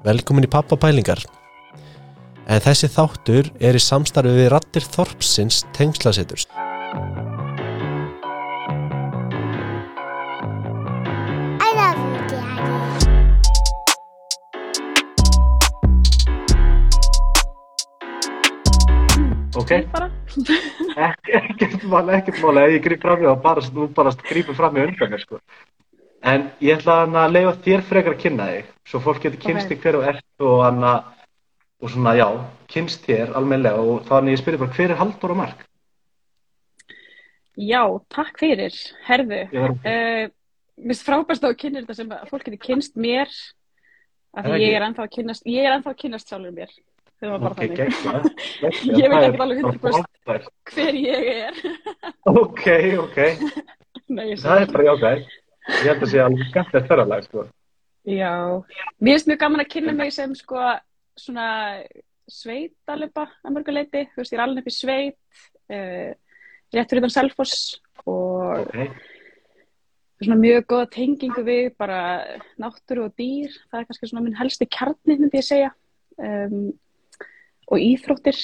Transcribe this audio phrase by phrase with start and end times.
[0.00, 1.20] Velkomin í Pappapælingar.
[2.48, 6.46] En þessi þáttur er í samstarfi við Rattir Þorpsins tengslaseturs.
[11.60, 12.64] I love you, Daddy.
[19.60, 19.70] Ok,
[20.96, 24.80] ekkert mál, ekkert mál, ef ég grýp fram í það, bara, þú bara grýpur fram
[24.80, 25.44] í undan mér, sko.
[26.20, 29.70] En ég ætla að leifa þér frekar að kynna þig, svo fólk getur kynst Ok.
[29.72, 31.06] þig hver og ert og hann að,
[31.80, 32.26] og svona, já,
[32.68, 35.62] kynst þér almennilega og þannig ég spyrir bara, hver er Halldóra Mark?
[37.60, 38.76] Já, takk fyrir,
[39.08, 40.28] herðu uh,
[40.80, 43.28] Mér finnst frábært að kynir þetta sem að fólk getur kynst mér
[44.32, 44.76] af því ég ekki?
[44.78, 46.70] er ennþá að kynnast ég er ennþá að kynnast sjálfur mér
[47.20, 48.28] það var bara ok, þannig geggjað.
[48.62, 49.00] geggjað.
[49.00, 50.08] Ég veit ekkert alveg bara 100%.
[50.24, 50.48] frábært.
[50.72, 51.54] hver ég er
[52.32, 52.64] Ok,
[53.02, 53.18] ok,
[54.16, 55.26] Nei, það er bara jákvæð.
[55.68, 57.44] Ég held að sé alveg skemmtilegt ferðalag, sko.
[58.08, 58.32] Já,
[58.98, 60.62] mér finnst mjög gaman að kynna mig sem sko
[61.20, 61.48] svona
[62.30, 65.40] sveitalöpa að mörgu leiti, þú veist, ég er alveg í sveit
[65.74, 66.10] uh,
[66.72, 67.56] rétt fyrir utan Selfoss
[68.08, 68.78] og Ok,
[70.20, 72.00] svona mjög góða tengingu við bara
[72.60, 73.52] náttúru og dýr.
[73.70, 75.70] Það er kannski svona minn helsti kjarni myndi ég segja.
[76.20, 76.72] Um,
[77.70, 78.36] og íþróttir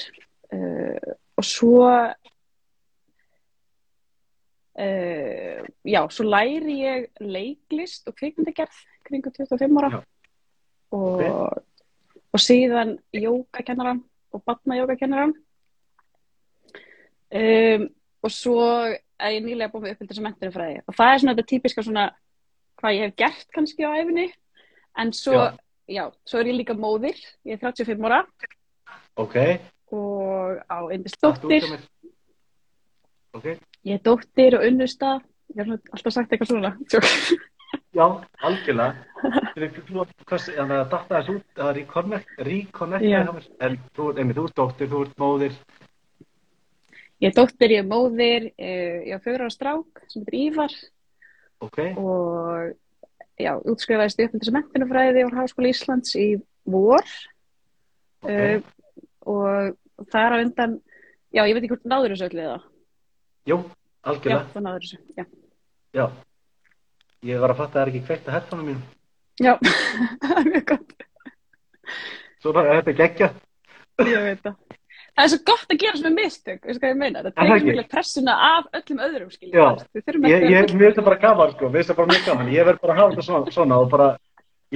[0.54, 1.82] uh, og svo
[4.78, 10.02] uh, já, svo læri ég leiklist og kvikmyndagerð kringum 25 ára.
[10.94, 11.22] Og,
[12.32, 15.34] og síðan jógakennaran og batnajógakennaran
[17.34, 17.88] um,
[18.22, 21.50] og svo er ég nýlega búin með uppbyldis að mentunumfræði og það er svona þetta
[21.52, 22.04] típiska svona
[22.80, 24.28] hvað ég hef gert kannski á æfinni
[24.96, 25.56] en svo, Já.
[25.88, 27.18] já, svo er ég líka móðir.
[27.44, 28.24] Ég er 35 ára.
[29.16, 29.36] Ok.
[29.92, 31.82] og á kemur.
[33.36, 33.46] Ok,
[33.86, 35.16] ég er dóttir og unnusta
[35.54, 37.06] ég svona alltaf sagt eitthvað svona Tjók.
[37.96, 38.06] já,
[38.46, 38.94] algjörlega.
[39.56, 43.20] Þannig að datta þessu út, það reconnect, reconnect Já.
[43.24, 43.46] hjá mér.
[43.66, 45.54] En þú, einmitt, þú ert dóttir, þú ert móðir.
[47.22, 50.74] ég er dóttir, ég er móðir eh, ég er fjögur ára strák sem heitir Ívar
[51.64, 52.74] Ok, og
[53.40, 56.26] já, útskrifaðist í uppbyldis að mentunumfræði úr Háskóla Íslands í
[56.68, 57.00] vor
[58.20, 58.28] ok.
[58.28, 58.58] uh,
[59.24, 60.74] og það er á undan
[61.32, 62.58] já, ég veit ekki hvort náður þessu öllu eða
[64.06, 64.44] Jú, já, algjörlega.
[64.54, 65.24] það náður þessu já,
[65.96, 66.06] Já.
[67.26, 68.84] Ég var að fatta að það er ekki kveikt að herfanum mínum.
[69.40, 69.52] já.
[70.22, 70.92] það er mjög gott
[72.42, 73.28] Svona, þetta er geggja.
[74.06, 74.54] ég veit það
[75.16, 77.56] það er svo gott að gera svona mistök veistu hvað ég meina, það Er tegur
[77.56, 77.68] ekki?
[77.70, 79.66] mikla pressuna af öllum öðrum skilja, Já.
[80.28, 81.70] Ég, ég, mér finnst það bara gaman, sko.
[81.72, 82.50] Mér finnst það bara mjög gaman.
[82.52, 84.08] Ég verð bara að hafa þetta svona, svona og bara,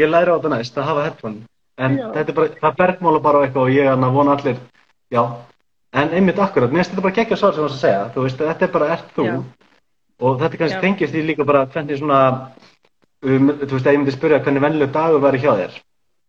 [0.01, 1.37] ég læri á þetta næst að hafa herfan.
[1.81, 2.07] En Já.
[2.17, 4.59] þetta er bara, það bergmála bara eitthvað og ég er að vona allir,
[5.13, 5.23] já.
[5.91, 8.03] En einmitt akkurat, mér finnst þetta bara geggja svar sem þú varst að segja.
[8.15, 9.25] Þú veist, þetta er bara, ert þú.
[9.27, 9.39] Já.
[10.21, 10.83] Og þetta kannski Já.
[10.84, 12.21] tengist því líka bara hvernig svona,
[13.27, 15.81] um, þú veist, ef ég myndi spyrja hvernig vennileg dagur væri hjá þér.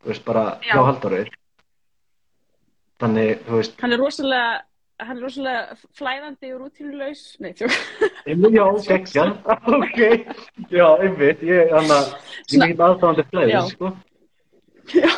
[0.01, 0.73] Þú veist, bara Já.
[0.73, 1.22] hjá Halldóri.
[3.01, 4.49] Þannig, þú veist, hann er rosalega
[5.01, 7.73] hann er rosalega flæðandi og rútínulegs nei, tjók
[8.53, 9.23] já, geggja,
[9.78, 9.97] ok,
[10.69, 12.11] já, einmitt, ég, hann að,
[12.53, 13.63] ég er ekki fleiri, Já.
[13.72, 13.95] sko.
[14.93, 15.09] já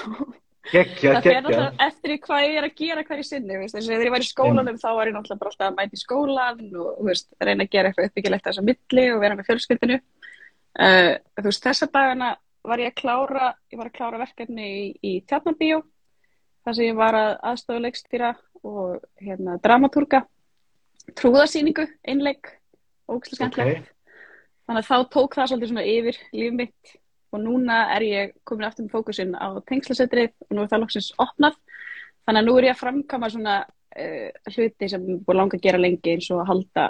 [0.71, 4.13] Geggja, það fer náttúrulega eftir hvað ég er að gera hverju sinni, veist, þegar ég
[4.13, 7.27] var í skólanum þá var ég náttúrulega bara alltaf að mæta í skólan og veist,
[7.43, 11.67] reyna að gera eitthvað uppbyggilegt þess að milli og vera með fjölskyldinu uh, þú veist,
[11.67, 12.29] þessa dagana
[12.63, 15.81] var ég að klára ég var að klára verkefni í, í tjarnabíó
[16.63, 18.31] þar sem ég var að aðstofa leikstýra
[18.63, 20.23] og hérna dramatúrga
[21.19, 22.53] trúðasýningu, einleik
[23.11, 23.89] ógæslega skemmtilegt.
[24.63, 26.93] Þannig að þá tók það svolítið svona yfir líf mitt
[27.33, 31.13] og núna er ég komin aftur með fókusinn á tengslasetrið og nú er það loksins
[31.21, 31.57] opnað.
[32.23, 35.65] Þannig að nú er ég að framkama svona uh, hluti sem ég búin langa að
[35.65, 36.85] gera lengi eins og að halda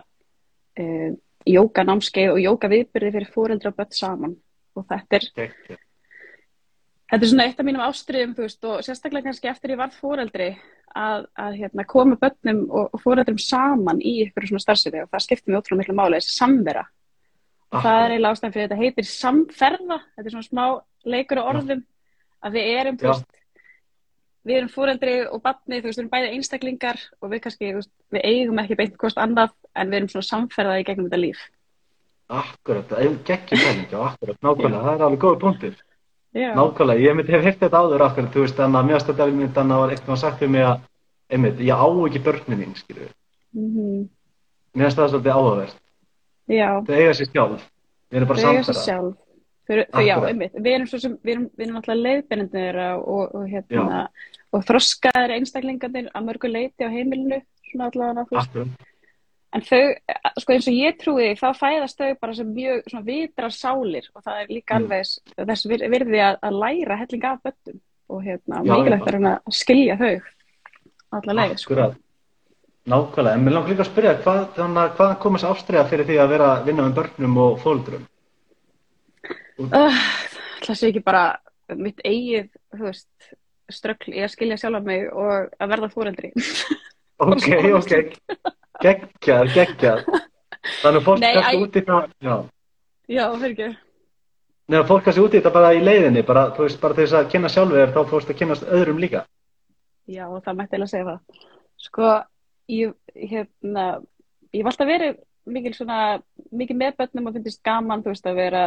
[0.84, 1.10] uh,
[1.50, 4.38] jóka námskeið og jóka viðbyrði fyrir fóreldra og börn saman.
[4.74, 5.76] Og þetta er, Geggja.
[7.12, 10.50] þetta er svona eitt af mínum ástriðum veist og sérstaklega kannski eftir ég varð fóreldri
[10.98, 15.26] að, að hérna, koma börnum og, og fóreldrum saman í ykkur svona starfsiti og það
[15.28, 16.88] skiptir mig ótrúlega miklu máli þessi samvera
[17.74, 20.66] og það er eiginlega ástæðan fyrir þetta heitir samferða, þetta er svona smá
[21.14, 21.82] leikur á orðum
[22.44, 23.40] að við erum, veist
[24.44, 27.80] við erum fóreldri og barni, þú veist, við erum bæði einstaklingar og við kannski, þú
[27.80, 31.22] veist, við eigum ekki beint hvort annað en við erum svona samferðað í gegnum þetta
[31.22, 31.44] líf
[32.34, 35.74] Akkurat, það er geggja pæling, já, akkurat, nákvæmlega, það er alveg góð punktir.
[36.34, 39.34] Já, Nákvæmlega, ég myndi hef heyrt þetta áður akkurat, þú veist, þannig að mjög að
[39.38, 40.86] mynd þannig að var eitthvað sagt við mig að,
[41.30, 43.10] einmitt, ég á ekki börnin mín, skilju.
[43.54, 44.00] Mhm.
[44.74, 45.83] Mér finnst það svolítið áhugavert.
[46.88, 47.70] Þau eiga sér sjálf.
[48.12, 48.42] Við erum bara
[49.64, 53.36] Þau, þau, já, einmitt, við erum sem, við erum, við erum alltaf leiðbennandi þeirra og,
[53.40, 54.00] og hérna,
[54.52, 57.38] og þroskaðir einstaklingarnir að mörgu leiti á heimilinu,
[57.72, 58.26] svona allavega,
[59.54, 59.80] En þau,
[60.42, 64.24] sko eins og ég trúi, þá fæðast þau bara sem mjög svona vitrar sálir og
[64.26, 64.84] það er líka Mm.
[64.84, 67.80] alveg þess- vir- virði að, að læra helling af böttum
[68.10, 70.22] og hérna, mikilvægt er að skilja þau
[71.14, 71.70] alla leið, sko.
[72.92, 76.18] Nákvæmlega, en mér langar líka að spyrja, hvað, þannig að hvaðan komast ástriða fyrir því
[76.20, 78.02] að vera að vinna með börnum og fólkdrum?
[79.64, 80.02] Uh,
[80.66, 81.22] það sé ekki bara
[81.80, 82.50] mitt eigið,
[82.82, 83.30] veist,
[83.72, 86.34] ströggl í að skilja sjálfa mig og að verða fóreldri.
[87.24, 87.48] Ok,
[87.78, 87.94] ok,
[88.84, 90.04] geggjað, geggjað.
[90.82, 92.36] Þannig að fólk kannski æ- út í það, já.
[93.14, 93.70] Já, fyrir ekki.
[94.68, 97.16] Nei, að fólk kannski út í þetta bara í leiðinni, bara, þú veist, bara þess
[97.22, 99.24] að kynna sjálfur þá fórst að kynnast öðrum líka.
[100.12, 101.42] Já, það mætti eiginlega segja það.
[101.84, 102.12] Sko,
[102.72, 103.86] ég, hérna,
[104.54, 105.22] ég var alltaf verið
[105.54, 106.00] mikil svona,
[106.56, 108.64] mikið með börnum og finnst gaman, þú veist, að vera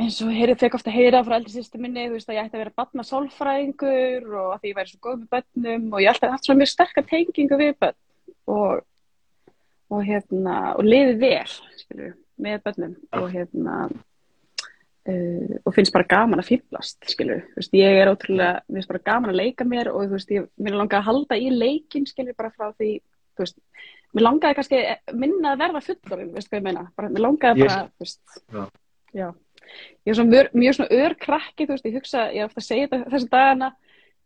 [0.00, 2.48] eins og heyrið fekk ofta að heyra frá eldri sýstu minni, þú veist, að ég
[2.48, 6.02] ætti að vera barna sálfræðingur og að því ég væri svo góð með börnum og
[6.02, 8.00] ég alltaf haft svona mjög sterkar tengingu við börn
[8.54, 8.82] og,
[9.94, 12.16] og hérna, og liðið vel, skilur,
[12.46, 13.78] með börnum og hérna,
[15.08, 19.02] uh, og finnst bara gaman að fýblast, skilur, þú veist, ég er ótrúlega, finnst bara
[19.10, 22.36] gaman að leika mér og þú veist, ég, mér langar að halda í leikin, skilur,
[22.38, 22.90] bara frá því,
[23.36, 23.58] þú veist,
[24.14, 24.82] mér langaði kannski
[25.20, 28.42] minna að verða fullorinn, veist hvað ég meina, bara, mér langaði Ég- bara, þú veist,
[28.54, 28.64] Já.
[29.14, 29.28] já,
[30.04, 32.68] ég er svona mjög, mjög svona ör krakki, þú veist, ég hugsa, ég ofta að
[32.68, 33.72] segja þetta þessi dagana,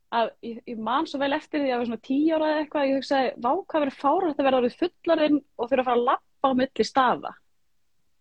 [0.09, 2.87] að ég, ég man svo vel eftir því að vera svona tíu ára eða eitthvað,
[2.89, 6.49] ég hugsaði, vá, hvað verið fárað að orðið fullorinn og þurfa að fara að lappa
[6.49, 7.33] á milli staða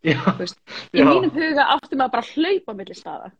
[0.07, 3.31] í mínum huga átti maður bara að hlaupa á milli staða,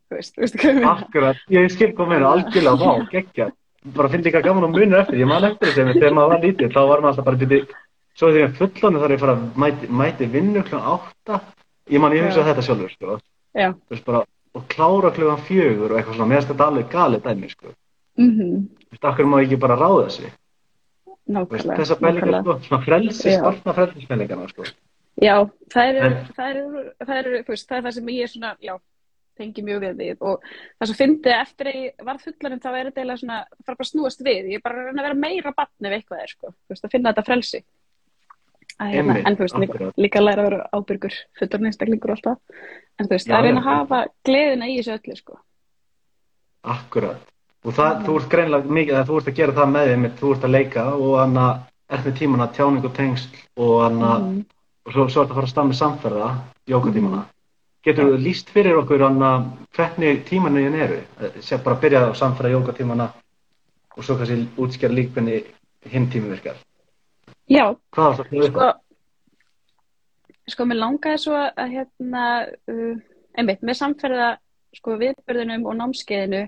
[0.92, 3.52] akkurat, ég skil meina, algjörlega, vá, geggjað.
[3.94, 6.72] Bara finn líka gaman og munur eftir, ég man eftir þessi, þegar maður var lítið,
[6.74, 7.60] þá var maður alltaf bara byrði,
[8.18, 11.38] svo þegar fullorðin þarf ég að fara að mæti, mæti vinnu klukkan átta,
[11.94, 13.18] ég man, ég hugsa þetta sjálfur, sko,
[14.08, 14.24] bara,
[14.58, 17.72] og klára klukkan fjögur og eitthvað svona, mér finnst þetta alveg galið dæmi, sko,
[18.18, 20.34] mhm, þú veist, akkur má ekki bara ráða þessi,
[21.28, 22.42] Þú veist, nákvæmlega þessa pælingar, nákvæmlega.
[22.42, 23.38] sko, svona frelsis, Já.
[23.38, 24.68] starfna frelsispælingana, sko,
[25.18, 25.34] Já,
[25.74, 28.52] það eru, það eru, það eru, þú veist, það er það sem ég er svona,
[28.62, 28.74] já,
[29.38, 30.44] tengi mjög við því og
[30.78, 33.78] það sem fyndi eftir að ég var fullanum þá er þetta eiginlega svona, það fara
[33.78, 36.32] bara að snúast við, ég er bara að að vera meira batn ef eitthvað er,
[36.34, 37.60] sko, þú veist, að finna þetta frelsi.
[38.78, 42.16] Að, hérna, en þú veist, líka, líka að læra að vera ábyrgur, fullorinn einstaklingur og
[42.18, 42.68] allt það,
[42.98, 43.58] en þú veist, Já, það er að já.
[43.58, 45.38] að hafa gleðina í þessu öllu, sko.
[46.74, 47.24] akkurat.
[47.66, 50.30] Og það, þú ert greinlega mikið, að þú ert að gera það með þeim, þú
[50.34, 51.64] ert að leika og hann að,
[51.96, 54.44] ert með tímana tjáning og tengsl og hann að, Mhm.
[54.88, 56.28] Og svo, svo ertu að fara að stað með samferða,
[56.72, 57.20] jókatímana.
[57.84, 59.44] Getur þú líst fyrir okkur hann að
[59.76, 60.98] hvernig tímanin eru?
[61.44, 63.06] Sér bara að byrja á samferða jókatímana
[63.96, 65.42] og svo kannski útskjara líkbenni
[65.92, 66.56] hinn tími virkar.
[67.48, 68.82] Já, Hvað varst það að sko, upp?
[70.52, 72.24] sko, mér langaði svo að hérna,
[72.72, 72.98] uh,
[73.38, 74.28] einmitt, með samferða
[74.76, 76.42] sko viðbörðunum og námskeiðinu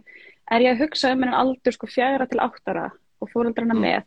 [0.50, 2.88] er ég að hugsa um hennan aldur sko fjara til áttara
[3.20, 3.80] og fóreldrana Mm.
[3.80, 4.02] með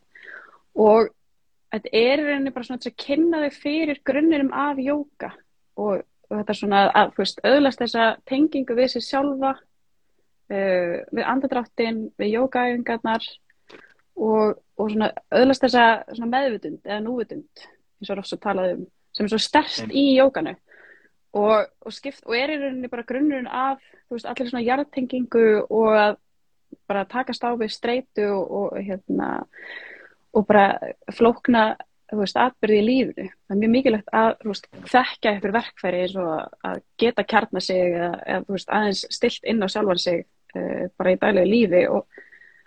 [0.76, 1.10] og
[1.74, 5.32] þetta er rauninni bara svona að kynna þau fyrir grunninum af jóka
[5.76, 7.14] og, og þetta er svona að,
[7.50, 13.30] öðlast þessa tengingu við sér sjálfa uh, við andadráttin, við jókaæfingarnar
[14.14, 18.76] og, og svona öðlast þessa svona meðvutund eða núvutund eins og er oft svo talað
[18.78, 20.56] um sem er svo sterst í jókanu
[21.38, 23.82] og, og, skipt, og er rauninni bara grunnurinn af
[24.12, 26.16] veist, allir svona jarðtengingu og að
[26.90, 29.46] bara takast á við streitu og hérna
[30.34, 31.74] og bara flókna
[32.14, 33.30] þú veist, atbyrði í lífinu.
[33.48, 36.04] Það er mjög mikilvægt að veist, þekka ykkur verkfæri
[36.70, 40.20] að geta kjarna sig eða, eða þú veist, aðeins stilt inn á sjálfan sig
[40.58, 42.20] uh, bara í daglegu lífi og,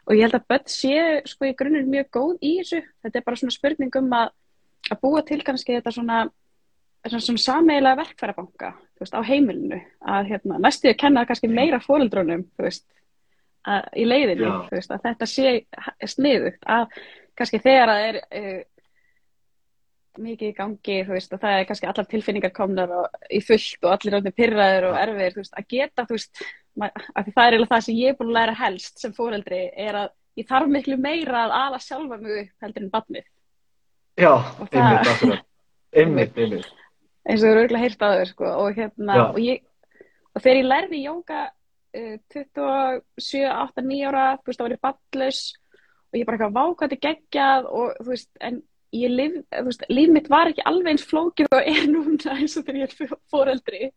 [0.06, 0.96] og ég held að börn sé
[1.30, 2.82] sko í grunninn mjög góð í þessu.
[3.04, 4.34] Þetta er bara svona spurning um að,
[4.90, 6.24] að búa til kannski þetta svona
[7.06, 8.72] svona, svona sameiginlega verkfærabanka
[9.14, 11.78] á heimilinu að hérna, næstu að kenna kannski meira
[13.66, 15.52] að, í leiðinu veist, að þetta sé
[16.06, 16.98] sniðugt að
[17.36, 18.60] kannski þegar það er uh,
[20.22, 23.92] mikið í gangi veist, og það er kannski allar tilfinningar komnar og, í fullt og
[23.92, 26.44] allir ráðnir pyrraður og erfiðir, veist, að geta veist,
[26.80, 30.00] að því það er það sem ég er búin að læra helst sem fóreldri er
[30.04, 30.08] að
[30.40, 33.28] ég þarf miklu meira að ala sjálfa mig upp heldur en badnið
[34.16, 35.46] Já, það- einmitt, akkurat.
[35.96, 36.70] Einmitt, einmitt.
[37.28, 39.62] eins og þú eru auðvitað heyrt á þau sko, og hérna og, ég,
[40.32, 41.42] og þegar ég lærði jóka
[41.96, 45.40] uh, 27, 8, 9 ára þú veist, þá var ég ballaus
[46.16, 48.62] og ég bara eitthvað vákvæði geggjað og þú veist, en
[48.96, 52.56] ég lif, þú veist, líf mitt var ekki alveg eins flókið og er núna eins
[52.56, 53.92] og þegar ég er fóreldri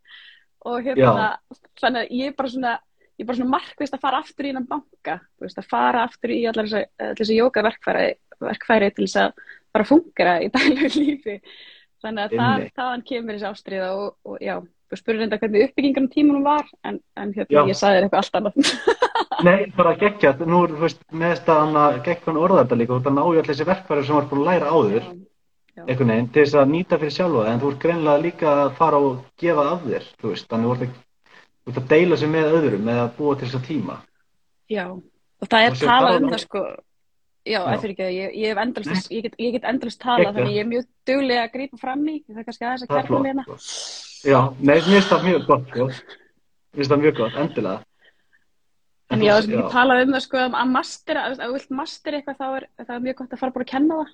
[0.67, 1.31] og hérna,
[1.79, 2.75] þannig að ég er bara svona
[3.19, 6.03] ég er bara svona markvist að fara aftur í innan banka, þú veist, að fara
[6.07, 9.41] aftur í allar þessi, allar þessi jóka verkfæri, til þess að
[9.75, 11.35] bara fungera í daglegu lífi.
[11.99, 14.55] Þannig að það, þaðan kemur þessi ástriða og, og já,
[14.97, 18.53] spurði reynda hvernig uppbyggingan tímunum var en, en hérna, ég sagði þér eitthvað allt annað.
[19.47, 22.91] Nei, bara geggja, nú er, þú veist, með þetta hann að geggja orða þetta líka,
[22.91, 25.05] þú ert að ná í allir þessi verkfæri sem þú ert búin að læra áður,
[25.77, 25.83] Já.
[25.85, 28.99] einhvern veginn, til þess að nýta fyrir sjálfa, en þú ert greinlega líka að fara
[29.05, 30.99] og gefa af þér, þú veist, þannig þú ert að,
[31.63, 33.97] þú ert að deila sig með öðrum með að búa til þess að tíma.
[34.69, 36.65] Já, og það er Og sér talað um það sko.
[37.47, 37.73] Já, Já.
[37.77, 40.35] eftir ekki, ég, ég, hef endalist, ég, get, ég get endalist talað Geggjað.
[40.35, 43.29] þannig ég er mjög duglega að grípa fram í það er kannski aðeins að Það
[43.31, 45.85] er Já, nei, mér finnst það mjög gott, sko.
[45.89, 47.83] Mér finnst það mjög gott, endilega.
[49.09, 52.35] En já, að ég talað um það sko að mastera, ef þú vilt mastera eitthvað
[52.41, 54.11] þá er það er mjög gott að fara bara að kenna það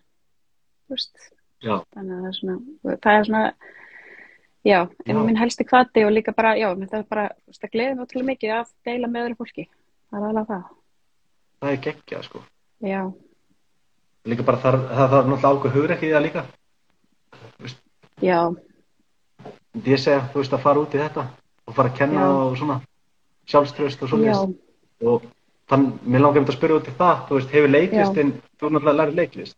[0.86, 1.26] Þú veist,
[1.66, 3.44] Já, þannig að það er svona það er svona
[4.66, 7.74] já, en minn helsti kvati og líka bara, já, það er bara þú veist, það
[7.76, 9.66] gleðir mig ótrúlega mikið að deila með öðru fólki.
[10.12, 10.64] Það er alveg það,
[11.66, 12.44] það er geggjað, sko.
[12.86, 13.02] já,
[14.26, 16.46] Líka bara þar, það þarf náttúrulega ákveð hugur ekki í það líka.
[18.26, 18.40] já,
[19.84, 21.26] Ég segja, þú veist, að fara út í þetta
[21.66, 22.36] og fara að kenna Já.
[22.46, 22.78] og svona
[23.52, 24.38] sjálfströst og svona.
[25.06, 25.26] Og
[25.70, 28.76] þann, mér langar um að spyrja út í það, þú veist, hefur leiklistin, þú er
[28.76, 29.58] náttúrulega að læra leiklist.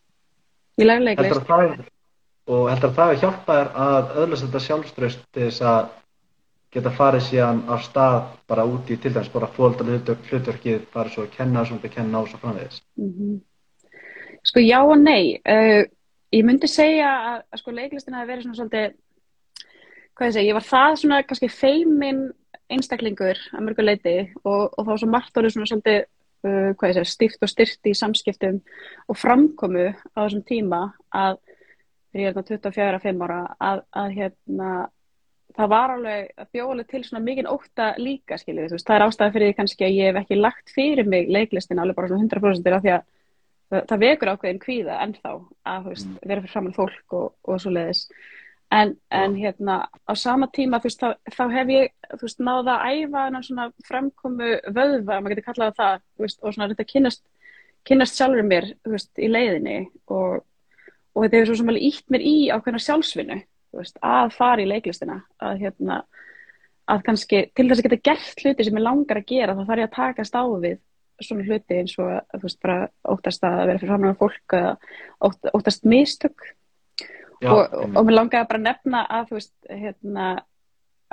[0.77, 1.85] ég Heldur leiklist það,
[2.47, 5.89] og heldur að það hefur hjálpað þér að öðlast þetta sjálfströst til þess að
[6.77, 8.17] geta farið síðan á stað
[8.49, 11.95] bara út í til dæmis bara fólta hlutverk, hlutverkið, farið svo að kenna, svona að
[11.95, 12.81] kenna og svo framvegis.
[12.99, 13.37] Mhm.
[14.47, 15.83] Sko já og nei uh,
[16.31, 18.95] ég myndi segja að, að sko leiklistin hafi verið svona svolítið
[20.17, 22.21] hvað ég segi, ég var það svona kannski feimin
[22.73, 26.89] einstaklingur að mörgu leiti og, og þá var svo margt orðið svona svolítið uh, hvað
[26.89, 28.59] ég segi, stíft og styrt í samskiptum
[29.07, 30.81] og framkomu á þessum tíma
[31.15, 31.39] að
[32.17, 34.71] ég er þarna 24-5 ára að, að hérna
[35.57, 39.05] það var alveg að alveg til svona mikinn ótta líka skiljið, þú veist, það er
[39.07, 42.25] ástæða fyrir því kannski að ég hef ekki lagt fyrir mig leiklistin alveg bara svona
[42.27, 43.05] 100% af því að
[43.71, 45.33] það, það vekur ákveðin kvíða ennþá
[45.73, 46.77] að veist, vera fyrir framann
[48.71, 52.75] en, en hérna á sama tíma þú veist, þá, þá hef ég þú veist, náða
[52.75, 57.23] að æfa hennan svona framkomu vöðva, maður getur kallað það veist, og svona þetta kynnast,
[57.87, 59.77] kynnast sjálfur mér þú veist, í leiðinni
[60.11, 60.43] og,
[61.15, 64.63] og þetta hefur svo sem alveg ítt mér í ákveðna sjálfsvinnu þú veist, að fara
[64.63, 66.01] í leiklistina að hérna
[66.87, 69.81] að kannski til þess að geta gert hluti sem ég langar að gera þá þarf
[69.81, 70.77] ég að takast á við
[71.23, 72.77] svona hluti eins og þú veist bara
[73.09, 74.55] óttast að vera fyrir framan fólk
[75.27, 76.45] ótt, óttast mistök
[77.43, 80.27] Já, og, og, og mér langaði bara að nefna að þú veist hérna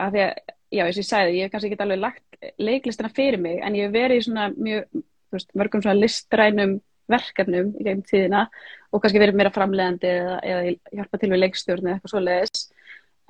[0.00, 3.10] að því að, já eins og ég sagði, ég hef kannski ekki alveg lagt leiklistina
[3.14, 6.74] fyrir mig en ég hef verið í svona mjög, þú veist, mörgum svona listrænum
[7.12, 8.46] verkefnum í gegnum tíðina
[8.90, 12.64] og kannski verið meira framleiðandi eða, eða hjálpa til við leikstjórn eða eitthvað svoleiðis.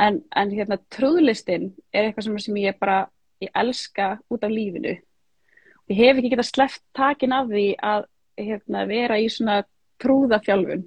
[0.05, 3.05] En, en hérna trúðlistin er eitthvað sem, sem ég bara
[3.43, 4.97] ég elska út af lífinu.
[5.91, 8.07] Ég hef ekki getað sleppt takin af því að
[8.41, 9.63] hérna, vera í svona
[10.03, 10.87] trúðafjálfun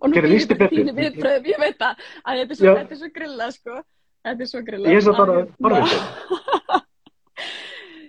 [0.00, 0.74] og nú bara betur.
[0.74, 3.80] þínu viðbröðum, ég veit það að þetta er svo, þetta er svo grilla sko
[4.28, 6.84] þetta er svo grilla Ég er svo bara Að, forvitin.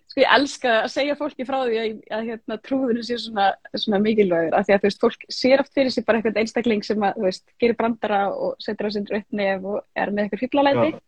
[0.10, 4.00] sko ég elska að segja fólki frá því að, að hérna, trúðinu sé svona, svona
[4.04, 7.06] mikilvægur af því að þú veist, fólk sér oft fyrir sig bara eitthvað einstakling sem
[7.06, 10.44] að, þú veist, gerir brandara og setur á sindur upp nef og er með eitthvað
[10.46, 11.00] fýblalæti Já.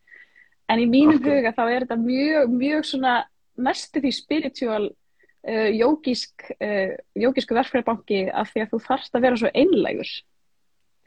[0.71, 1.41] en í mínum Akkurat.
[1.41, 3.15] huga þá er þetta mjög, mjög svona
[3.61, 6.93] næstu því spiritual uh, jógísk uh,
[7.25, 10.13] jógísku verkfærabanki af því að þú þarft að vera svo einlægur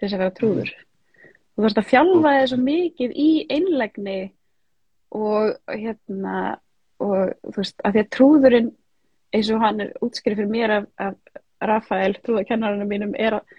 [0.05, 0.73] til þess að vera trúður.
[1.55, 4.19] Þú þarft að þjálfa þig svo mikið í einlægni
[5.15, 6.39] og hérna
[7.05, 8.73] og þú veist, af því að trúðurinn
[9.35, 13.55] eins og hann er útskýrið fyrir mér af, af Rafael, trúðakennarinn mínum er að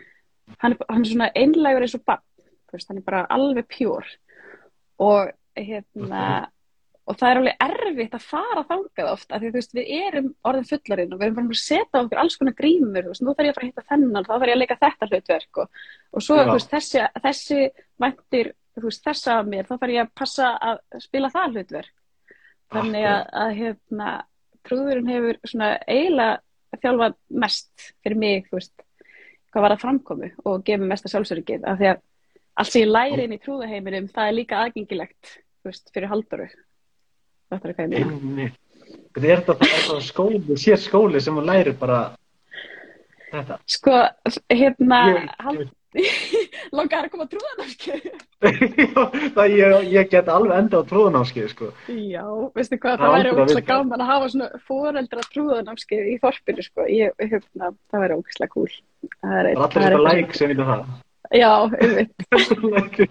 [0.61, 2.23] hann hann er svona einlægur eins og bann,
[2.69, 4.11] þú veist, hann er bara alveg pjór
[5.01, 6.25] og hérna
[7.05, 10.29] og það er alveg erfitt að fara þangað oft af því þú veist, við erum
[10.49, 13.35] orðin fullarinn og við erum bara að setja okkur alls konar grímur þú veist, nú
[13.35, 15.83] þarf ég að fara að hitta þennan, þá þarf ég að leika þetta hlutverk og,
[16.11, 17.59] og svo, veist, þessi, þessi
[18.01, 21.93] veist, þessa af mér þá þarf ég að passa að spila það hlutverk.
[22.73, 24.09] Þannig að, að hérna,
[24.65, 28.85] trúðurinn hefur svona eiginlega þjálfað mest fyrir mig, þú veist,
[29.53, 32.01] hvað var að framkomu og gefið mesta sjálfsöryggið af því að
[32.55, 35.35] allt sem ég læri inn í trúðaheiminum það er líka aðgengilegt,
[35.67, 36.49] veist, fyrir haldoru
[37.51, 38.51] þetta er hvað ég meina.
[39.15, 42.01] Þetta er þetta, skóli, sér skóli sem hún lærir bara
[43.31, 43.57] þetta.
[43.65, 43.95] sko,
[44.51, 44.99] hérna
[46.75, 48.07] langar að koma trúðanámskeið
[49.37, 51.69] það ég, ég get alveg enda á trúðunámskið, sko.
[51.87, 52.25] já,
[52.57, 53.63] veistu hvað, Það það væri vita.
[53.69, 58.69] gaman að hafa svona foreldra trúðanámskeið í þorpinu, sko ég, hérna, það væri ógæslega cool
[59.21, 60.85] það er, allir eitthvað læk sem vita það.
[61.39, 62.13] já, einmitt
[62.75, 63.09] Like.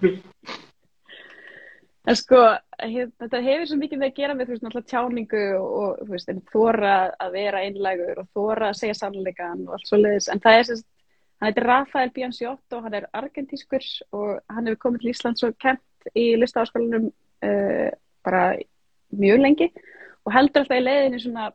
[2.05, 2.39] En sko,
[2.85, 6.01] hef, þetta hefur svo mikið með að gera með, þú veist, náttúrulega tjáningu og, og
[6.03, 10.01] þú veist, en þóra að vera einlægur og þóra að segja sannleikan og allt svo
[10.03, 10.29] leiðis.
[10.35, 10.87] En það er sagt,
[11.41, 13.87] hann heitir Rafael Bianciotto, hann er argentískur
[14.19, 17.89] og hann hefur komið til Íslands og kent í listaháskólanum uh,
[18.25, 18.43] bara
[19.15, 19.71] mjög lengi
[20.25, 21.47] og heldur alltaf í leiðinni svona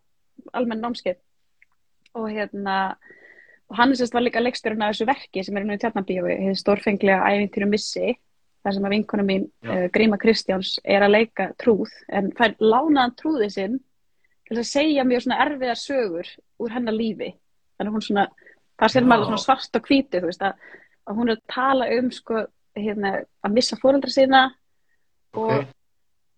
[0.57, 1.19] almenn námskeið.
[2.17, 2.79] Og hérna,
[3.69, 6.39] og hann er sérst var líka leikstjórinn af þessu verki sem er nú í tjarnabíói,
[6.47, 8.15] hefur stórfenglega æfintýru missi
[8.63, 13.15] þar sem að vinkona mín uh, Gríma Kristjáns er að leika trúð en fær lánaðan
[13.19, 13.79] trúði sinn
[14.49, 17.33] til að segja mjög svona erfiðar sögur úr hennar lífi.
[17.77, 18.25] Þannig að hún svona,
[18.81, 20.71] það sér maður svona svart og hvítu þú veist að,
[21.05, 22.41] að hún er að tala um sko,
[22.79, 23.13] hérna,
[23.45, 24.41] að missa fóreldra sína
[25.37, 25.71] og, Ok.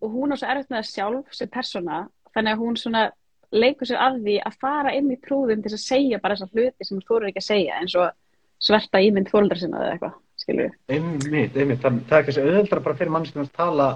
[0.04, 3.04] og hún á svo erfitt með það sjálf sem persóna þannig að hún svona
[3.52, 6.86] leikur sér að því að fara inn í trúðum til að segja bara þessar hluti
[6.86, 8.12] sem hún þóru ekki að segja eins og
[8.62, 10.14] sverta ímynd fóreldra sína eða eitthvað,
[10.48, 13.88] við Einmitt, einmitt, það, það er kannski auðveldra bara fyrir mannskjum að tala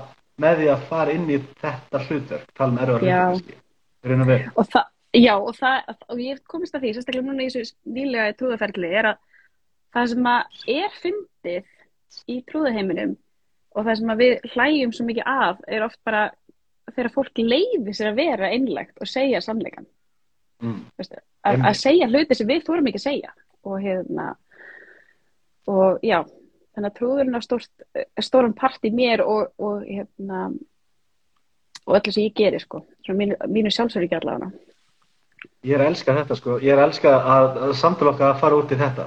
[0.42, 3.58] með því að fara inn í þetta hlutverk, tala með hlutverk, kannski.
[4.06, 7.94] Raun og það, já, og það, og ég komist að því, sérstaklega núna í þessu
[7.96, 9.22] nýlega í trúðaferli, er að
[9.96, 11.72] það sem að er fyndið
[12.30, 13.16] í trúðaheiminum
[13.76, 16.22] og það sem að við hlæjum svo mikið af er oft bara
[16.94, 19.88] þegar fólk leiði sér að vera einlægt og segja sannleikan,
[20.62, 20.86] Mm.
[20.96, 23.32] veistu, að, að segja hluti sem við þórum ekki að segja.
[23.66, 24.26] Og hérna
[25.68, 26.22] og já,
[26.76, 27.71] þannig að trúðurinn á stórt,
[28.23, 30.47] stóran part í mér og, og hérna
[31.87, 34.52] og öllu sem ég geri sko, mínu, mínu sjálfsöryggi allavega
[35.66, 38.40] Ég er að elska þetta sko, ég er að elska að, að samtala okkar að
[38.40, 39.04] fara út í þetta.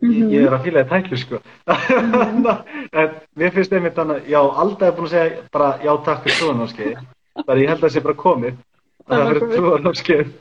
[0.00, 0.12] Mhm.
[0.14, 1.40] Ég, ég er að fíla þetta tæklu sko.
[3.00, 6.38] en mér finnst einmitt þannig, já, Alda er búin að segja bara já takk fyrir
[6.40, 7.02] trúðanámskeið.
[7.40, 8.58] Það er ég held að það sé bara komið.
[9.04, 9.56] Það Það er komið.
[9.58, 10.32] trúðanámskeið.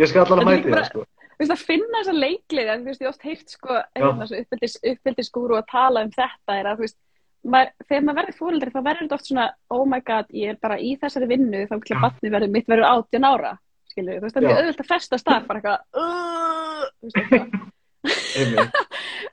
[0.00, 1.04] Ég skal allavega mæti það sko.
[1.40, 4.74] Veist að finna þessa leikliði, en þú veist ég oft heyrt sko, hérna, svo uppbyldis,
[4.90, 6.98] uppbyldisgúru að tala um þetta er að þú veist,
[7.54, 10.60] maður, þegar maður verður fóreldri þá verður þetta oft svona, oh my god, ég er
[10.60, 13.54] bara í þessari vinnu þá til að batni verður mitt verður 18 ára,
[13.88, 15.80] skilur þú veist, það er auðvöld að festa stað, bara eitthvað,
[17.00, 17.58] þú veist, eitthvað.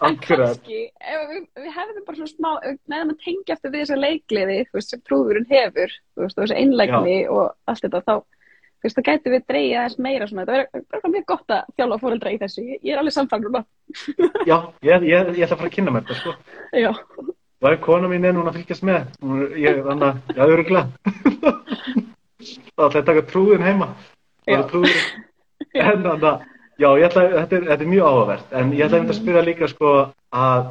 [0.03, 2.49] En kannski, ef við, við hefðum bara svona smá,
[2.91, 6.43] neðan að tengja eftir við þessa leikliði, þú veist, sem trúðurinn hefur, þú veist, og
[6.43, 8.13] þessi einlægni og allt þetta, þá,
[8.87, 11.99] veist, þá gæti við dreigja þess meira svona, það er bara mjög gott að þjálfa
[12.03, 13.65] fóreldra í þessu, ég, er alveg samfangrum að,
[14.49, 16.35] Já, ég, ég, ég ætla að fara að kynna mér þetta sko.
[16.73, 16.91] já,
[17.57, 20.43] Og ef kona mín er núna að fylgjast með, hún er- ég, þannig að, já,
[20.45, 20.87] öruglega.
[22.77, 23.87] þá ætla ég að taka trúðin heima.
[24.45, 24.57] Það Já.
[24.59, 25.23] er trúðin.
[25.73, 26.43] En þannig að,
[26.77, 28.53] já, ég ætla, þetta er, þetta er mjög áhugavert.
[28.61, 29.93] En ég ætla að spyrja líka, sko,
[30.37, 30.69] að,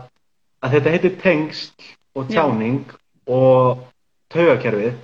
[0.63, 2.37] að þetta heitir tengsl og Já.
[2.37, 2.95] tjáning
[3.27, 3.83] og
[4.33, 4.95] taugakerfið.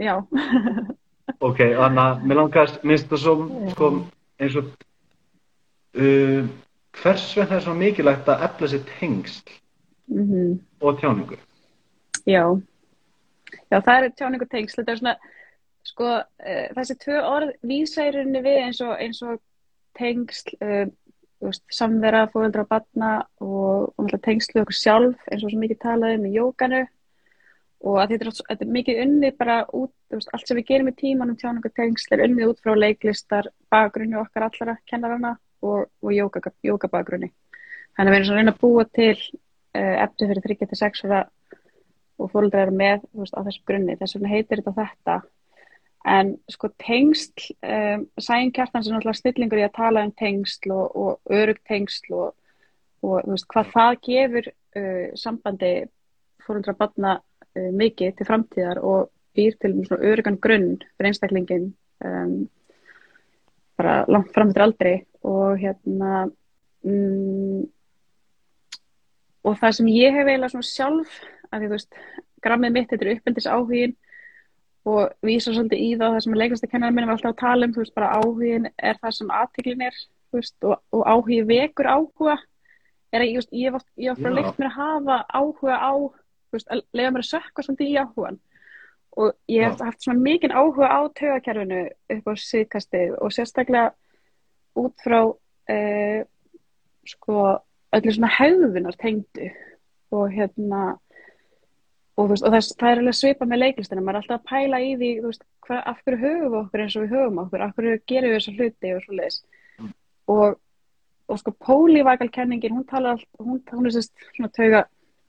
[0.00, 0.14] já,
[1.38, 3.34] Ok, þannig að mér langast, minnst það svo,
[3.74, 3.90] sko,
[4.40, 4.70] eins og,
[5.96, 6.48] uh,
[7.00, 9.54] hvers vegna er svo mikilvægt að efla sér tengsl
[10.10, 10.56] mhm.
[10.80, 11.38] og tjáningu?
[12.26, 12.44] Já,
[13.70, 15.16] já það er tjáningu tengsl, þetta er svona,
[15.90, 19.38] sko, uh, þessi tvö orð vísærinni við eins og, eins og
[19.98, 20.86] tengsl, uh,
[21.40, 25.60] veist, samvera, fóreldra og batna og, og náttúrulega tengsl við okkur sjálf eins og svo
[25.62, 26.82] mikið talaði um í jókanu
[27.80, 30.66] og að þetta er, oft- þetta er mikið unnið bara út, veist, allt sem við
[30.68, 35.86] gerum í tímanum tjáningu tengsl er unnið út frá leiklistar bakgrunni okkar allra kennarana og,
[36.02, 37.30] og jóka, jóka bakgrunni.
[37.96, 41.22] Þannig að við erum svona reyna að búa til uh, eftir fyrir 36 ára
[42.20, 45.20] og fóreldrar eru með veist, á þessum grunni, þess vegna heitir þetta þetta
[46.10, 50.96] en sko tengsl um, Sæn Kjartans er náttúrulega snillingur í að tala um tengsl og,
[50.96, 52.30] og örug tengsl og,
[53.04, 55.72] og veist, hvað það gefur uh, sambandi
[56.44, 57.18] fóreldra batna
[57.56, 61.70] uh, mikið til framtíðar og býr til svona örugan grunn fyrir einstaklingin
[62.04, 62.48] um,
[63.78, 66.26] bara langt fram til aldrei og hérna
[66.84, 67.64] mm,
[69.46, 71.18] og það sem ég hef eiginlega svona sjálf
[71.50, 71.98] að því þú veist,
[72.44, 73.96] grammið mitt þetta er uppeldis áhugin
[74.90, 77.84] og vísa svolítið í það það sem leiklistakennarinn minn var alltaf að tala um, þú
[77.84, 79.98] veist, bara áhugin er það sem aðtiklin er,
[80.30, 82.38] þú veist, og, og áhugi vekur áhuga
[83.10, 84.38] er að ég, ég ég oft bara Já.
[84.38, 85.92] leikt mér að hafa áhuga á,
[86.54, 88.40] veist, að lega mér að sökka svolítið í áhugan
[89.20, 91.80] og ég hef haft svona mikinn áhuga á taugakerfinu
[92.14, 93.90] upp á síðkastið og sérstaklega
[94.78, 96.20] út frá uh,
[97.10, 97.36] sko
[97.96, 99.50] öllu svona hegðunar tengdu
[100.14, 100.82] og hérna
[102.20, 104.02] og, veist, og þess, það er alveg svipað með leiklistina.
[104.04, 107.04] Maður er alltaf að pæla í því veist, hva, af hverju höfum okkur eins og
[107.04, 107.64] við höfum okkur?
[107.64, 109.20] Af hverju gerum við þessa hluti og svo
[109.80, 109.92] Mm.
[110.28, 110.58] og,
[111.28, 114.82] og sko pólívagalkenningin hún talar allt, hún, hún er svona tauga,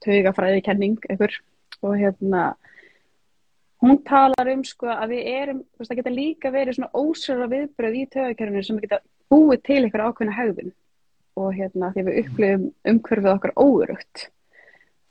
[0.04, 1.38] taugafræði kenning einhver
[1.82, 2.42] og hérna
[3.82, 7.48] hún talar um sko að við erum þú veist, það geta líka verið svona ósöra
[7.50, 9.00] viðbröð í taugakerfinu sem geta
[9.32, 10.72] búið til eitthvað ákveðna hegðun.
[11.40, 14.26] Og hérna því við upplifum umhverfið okkar óurugt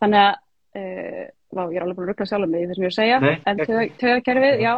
[0.01, 0.36] þannig að
[0.77, 2.93] uh, vá, ég er alveg búin að ruggla sjálf með því það sem ég er
[2.93, 3.19] að segja.
[3.25, 3.62] Nei, en
[4.01, 4.73] taugakerfið, já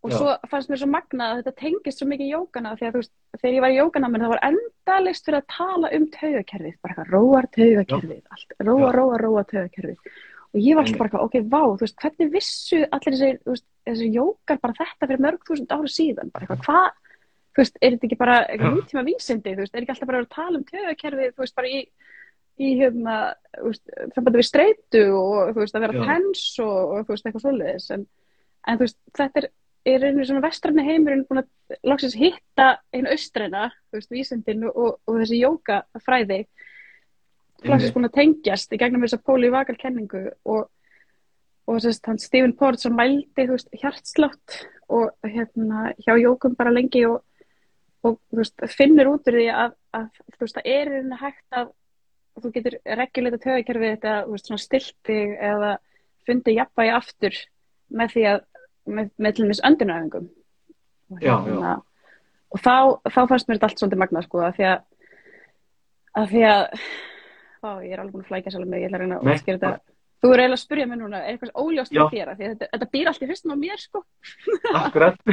[0.00, 0.16] og Já.
[0.16, 3.02] svo fannst mér svo magnað að þetta tengist svo mikið í jókana því að þú
[3.02, 6.76] veist, þegar ég var í jókana menn það var endalist fyrir að tala um taugakerfið
[6.80, 10.14] bara eitthvað, róar taugakerfið allt, róa, róa, róa taugakerfið
[10.50, 14.08] og ég var alltaf bara eitthvað, ok, vá, þú veist, hvernig vissu allir þessi, þessi
[14.16, 17.18] jókar bara þetta fyrir mörg þúsund ára síðan bara eitthvað, hvað,
[17.50, 18.78] þú veist, er þetta ekki bara eitthvað Já.
[18.80, 21.70] nútíma vísindi, þú veist, er ekki alltaf bara að tala um taugakerfið, þú veist, bara
[21.70, 21.84] í
[22.60, 23.16] í hérna,
[24.12, 27.88] sambandi við streitu og þú veist, að vera tens og, og þú veist, eitthvað svoleiðis
[27.94, 28.04] en,
[28.68, 29.48] en þú veist, þetta er
[29.86, 34.98] er rauninni svona vestræni heimurinn búin að loksins hitta einu austræna, þú veist, vísindin og,
[35.06, 36.42] og þessi jókafræði
[37.68, 40.68] loksins búin að tengjast í gegnum þessa polyvagal kenningu og,
[41.68, 46.56] og þess að hann Stephen Port sem mældi, þú veist, hjartslátt og hérna hjá jókum
[46.58, 47.20] bara lengi og,
[48.04, 51.60] og þú veist, finnur út úr því að, að þú veist, það er rauninni hægt
[51.60, 51.72] að
[52.40, 55.18] þú getur reguleita tögakerfið þetta, þú veist, svona stilti
[55.50, 55.72] eða
[56.28, 57.40] fundið jafnvægi aftur
[57.90, 58.46] með því að
[58.96, 60.26] með, með til dæmis öndunæfingum
[61.10, 61.76] og, Já, hérna,
[62.50, 62.74] og þá,
[63.14, 64.82] þá fannst mér þetta allt svolítið magna sko að því að,
[66.20, 66.66] að því að
[67.60, 69.60] ó, ég er alveg búin að flækja svolítið mig, ég ætla að reyna að útskýra
[69.60, 72.66] þetta þú er eiginlega að spyrja mér núna, er eitthvað óljóst að þér að þetta,
[72.74, 74.02] þetta býr allt í hristum á mér sko
[74.84, 75.16] Akkurat.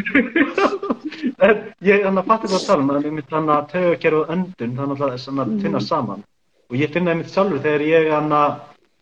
[1.92, 4.78] ég hann að fatta hvað að tala um, að einmitt hann að taugakerfi og öndun,
[4.78, 5.60] þannig að það Mhm.
[5.66, 6.24] finna saman.
[6.70, 8.56] Og ég finna einmitt sjálfur þegar ég hann að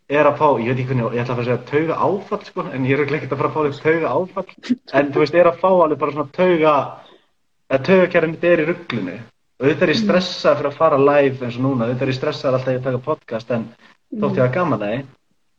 [0.09, 2.43] er að fá, ég veit ekki hvernig, ég ætla að fara að segja tauga áfall,
[2.45, 5.23] sko, en ég er örugglega ekkert að fara að fá þess tauga áfall, en þú
[5.23, 6.73] veist, er að fá alveg bara svona tauga,
[7.73, 9.17] að taugakerfið mitt er í rugglinu.
[9.55, 12.17] Og þetta er ég stressað fyrir að fara live eins og núna, þetta er ég
[12.19, 13.65] stressað alltaf að ég taka podcast, en
[14.19, 15.05] þótt ég að gaman það,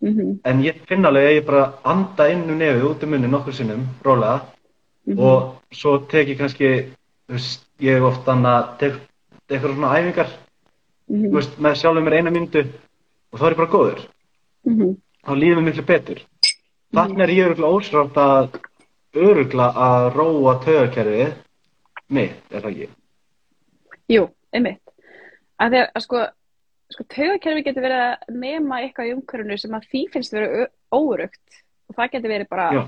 [0.04, 0.38] mm -hmm.
[0.44, 3.52] en ég finna alveg að ég bara anda inn um nefið út um munni nokkur
[3.54, 4.40] sinnum, rólega,
[5.06, 5.18] Mhm.
[5.22, 6.90] og svo tek ég kannski
[7.28, 8.92] þú veist, ég hef oft annað tek
[9.48, 10.28] eitthvað svona æfingar
[11.08, 11.30] Mhm.
[11.30, 12.66] þú veist, með sjálfum mér eina myndu
[13.32, 14.00] og þá er ég bara góður
[14.66, 14.96] Mhm.
[15.26, 16.22] þá líður mér miklu betur
[16.94, 18.60] þannig er ég öruglega ósrátt að
[19.16, 21.34] öruglega að róa tögakerfið
[22.08, 22.88] mitt, er það ekki?
[24.12, 24.82] Jú, einmitt.
[25.58, 26.20] Að því að, að sko,
[26.94, 31.60] sko taugakerfi getur verið að nema eitthvað í umhverfinu sem að því finnst vera óurugt
[31.88, 32.82] og það getur verið bara, Já.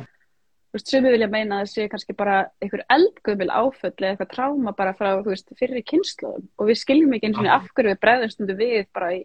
[0.68, 4.32] þú veist, sumi vilja meina að það sé kannski bara einhver eldgömul áföll eða eitthvað
[4.36, 7.94] tráma bara frá, þú veist, fyrir kynnslóðum og við skiljum ekki eins og af hverju
[7.94, 9.22] við bregðum stundu við bara í,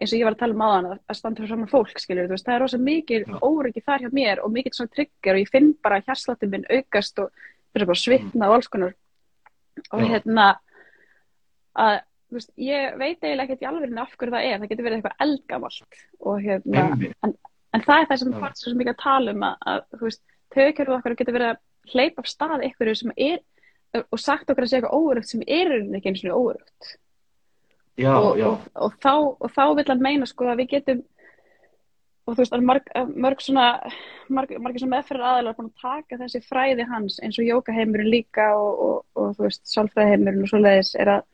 [0.00, 2.34] eins og ég var að tala um áðan að, standa fyrir saman fólk, skiljur, þú
[2.36, 3.38] veist, það er rosa mikið Já.
[3.44, 7.20] óryggi þar hjá mér og mikið svona trigger og ég finn bara hjarsláttum minn aukast
[7.20, 8.94] og svitna og alls konar.
[9.92, 10.46] Og hérna
[11.78, 14.86] að þú veist, ég veit eiginlega ekkert í alveg af hverju það er, það getur
[14.86, 16.84] verið eitthvað eldgamalt og hérna,
[17.26, 17.34] en,
[17.74, 20.22] en það er það sem fórst svo mikið að tala um að, að þú veist,
[20.54, 21.60] tögurkerfið okkar getur verið að
[21.90, 23.40] hleypa af stað einhverju sem er
[24.00, 26.92] og sagt okkur að segja eitthvað óurugt sem er ekki eins og óurugt
[28.00, 31.02] Já, og, já, og, og, þá, og þá vil hann meina sko að við getum
[32.30, 33.66] og þú veist, að mörg, að mörg svona
[34.30, 38.50] marg, margir svona meðferðar aðalega búin að taka þessi fræði hans eins og jókaheimurinn líka
[38.56, 41.26] og, og, og þú veist, sálfræðiheimurinn og svoleiðis er að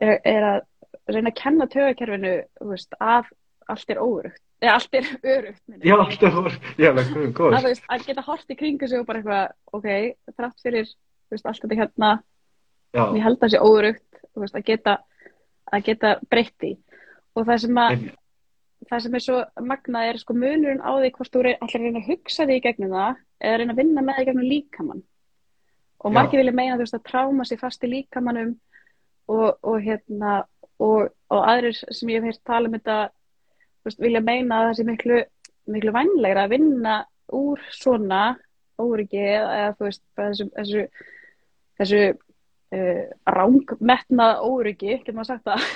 [0.00, 0.60] er, er að
[1.10, 2.36] reyna að kenna tögakerfinu
[3.00, 3.30] að
[3.70, 7.56] allt er óurugt eða allt er örugt já, alltaf voru, já, alveg, góð, að, góð,
[7.56, 9.88] þú veist, að geta hort í kringu sig og bara eitthvað, ok,
[10.36, 12.10] þrátt fyrir þú veist, allt þetta hérna
[12.92, 14.96] já, ég held að það sé óurugt þú veist, að geta,
[15.70, 16.72] að geta breytti
[17.36, 18.08] og það sem að
[18.88, 19.38] það sem er svo
[19.70, 22.64] magnað er sko munurinn á því hvort þú ætlar að reyna að hugsa því í
[22.64, 25.02] gegnum það eða reyna að vinna með því gegnum líkamann.
[26.00, 28.54] Og margir vilja meina þú veist að tráma sér fast í líkamannum
[29.30, 30.38] og, og hérna
[30.80, 34.70] og, og aðrir sem ég hef heyrt tala um þetta þú veist, vilja meina að
[34.70, 35.20] það sé miklu
[35.70, 36.96] miklu vænlegra að vinna
[37.36, 38.22] úr svona
[38.80, 40.84] óryggi eða, þú veist þessu þessu,
[41.78, 42.02] þessu
[42.76, 43.02] uh,
[43.36, 45.66] rángmetnað óryggi, getur maður sagt það?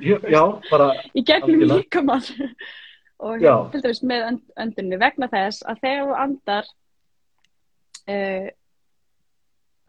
[0.00, 2.54] Já, já, bara í gegnum líkamann.
[3.20, 6.70] Og hérna, til dæmis með önd- öndunni vegna þess að þegar þú andar
[8.14, 8.48] uh,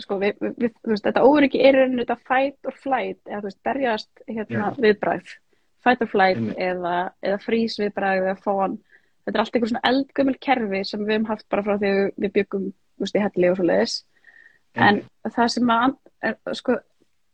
[0.02, 3.48] sko við, við, þú veist, þetta óryggi er rauninni þetta fight or flight eða þú
[3.52, 5.36] veist, berjast hérna, viðbræð
[5.86, 6.58] fight or flight Einmitt.
[6.62, 8.76] eða, eða frís viðbræð eða fawn.
[9.26, 11.92] Þetta er allt einhver svona eldgömmul kerfi sem við höfum haft bara frá því
[12.26, 13.96] við byggum þú veist, í helli og svo leiðis
[14.76, 15.96] en það sem að
[16.58, 16.78] sko,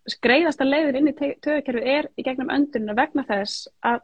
[0.08, 4.02] skreiðasta leiðin inn í tögakerfið er í gegnum öndunina vegna þess að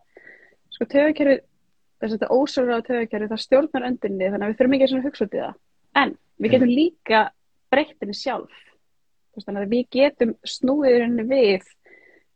[0.74, 1.44] sko tögakerfið
[2.04, 5.26] þess að þetta ósörulega tögakerfið það stjórnar öndunni þannig að við þurfum ekki að hugsa
[5.26, 5.58] út í það.
[6.02, 7.24] En við getum líka
[7.74, 8.62] breytt henni sjálf.
[9.34, 11.68] Þannig að við getum snúið henni við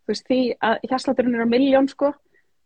[0.08, 2.14] veist, því að hjarslátturinn er á miljón sko,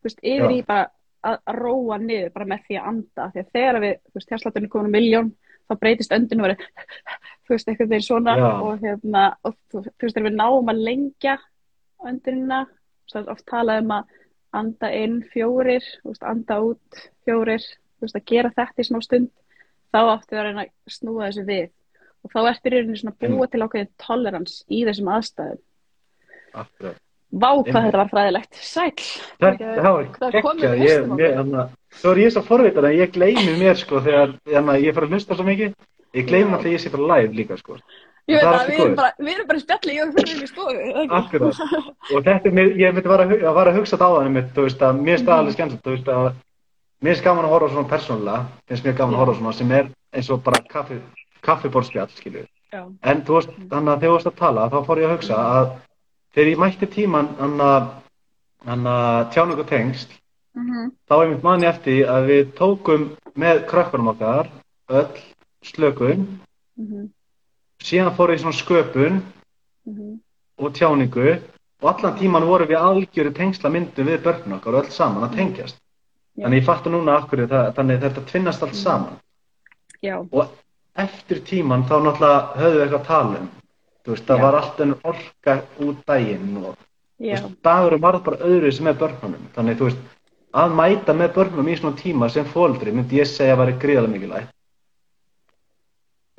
[0.05, 0.57] veist, yfir Já.
[0.59, 0.89] í bara
[1.25, 3.29] að, róa niður bara með því að anda.
[3.33, 3.95] Því að þegar við,
[4.27, 5.31] hjarslátturinn er komin á miljón
[5.71, 6.65] þá breytist öndunni verið
[7.51, 8.47] þú veist, eitthvað þeir svona Já.
[8.63, 11.33] og hérna, og þú, þú veist, þegar við náum að lengja
[12.07, 12.61] öndunina
[13.11, 14.17] það er oft talað um að
[14.61, 17.67] anda inn fjórir, þú veist, anda út fjórir,
[17.99, 19.29] þú veist, að gera þetta í smá stund
[19.91, 21.69] þá áttu við að reyna að snúa þessu við.
[22.21, 25.63] Og þá ertu í rauninni svona að búa til ákveðin tolerans í þessum aðstæðum.
[26.61, 26.99] Akkurat.
[27.31, 27.85] Vá, hvað Einmitt.
[27.85, 28.89] þetta var fræðilegt, sæl
[29.39, 29.61] það
[30.19, 31.61] Það er komið hausnum á hana,
[31.95, 35.15] svo er ég svo forvitar að ég gleymi mér sko þegar hana, ég fer að
[35.15, 35.77] hlusta svo mikið,
[36.15, 36.53] ég gleymi Já.
[36.55, 37.77] alltaf að ég sé bara live líka sko.
[38.29, 40.43] Ég veit Það er við erum bara, við erum bara í spjalli, ég fyrir inn
[40.45, 41.15] í stofu eða ekki?
[41.19, 41.61] Akkurat.
[42.15, 44.65] Og þetta er, mér- ég myndi að, hu- að, hugsa þetta á þannig mitt, þú
[44.67, 46.29] veist að mér staði alveg skemmtilegt, þú veist að
[47.01, 49.89] mér er gaman að horfa svona persónulega, finnst mér gaman að horfa svona sem er
[50.13, 50.99] eins og bara kaffi,
[51.41, 52.45] kaffiborspjall, skilju.
[52.71, 52.83] Já.
[53.09, 55.41] En þú veist, þannig að þegar þú varst að tala, þá fór ég að hugsa
[55.57, 55.71] að
[56.35, 60.17] þegar ég mætti tíman hann að tjánu og tengsl,
[60.51, 60.91] Mhm.
[61.07, 63.03] þá er mitt manni eftir því að við tókum
[63.39, 64.49] með krökkunum okkar
[64.89, 65.07] öll
[65.63, 66.39] slökun,
[66.77, 67.09] Mhm.
[67.81, 69.21] síðan fór ég svona sköpun
[69.85, 70.19] Mhm.
[70.57, 71.39] og tjáningu
[71.81, 75.35] og allan tíman vorum við algjöru tengsla myndum við börnum okkar og öll saman að
[75.35, 75.75] tengjast.
[76.37, 76.45] Já.
[76.45, 79.19] Þannig ég fattu núna það, þannig þetta tvinnast allt saman.
[80.01, 80.17] Já.
[80.31, 80.47] Og
[80.95, 83.49] eftir tíman þá náttúrulega höfðu við eitthvað að tala um.
[84.05, 84.41] Veist, það Já.
[84.41, 86.75] var allt ennur orka út daginn og
[87.19, 89.47] veist, dagurum var bara öðru sem með börnunum.
[89.55, 89.97] Þannig þú veist,
[90.53, 94.13] að mæta með börnum í svona tíma sem fóldri myndi ég segja að væri gríðarlega
[94.13, 94.49] mikilvægt.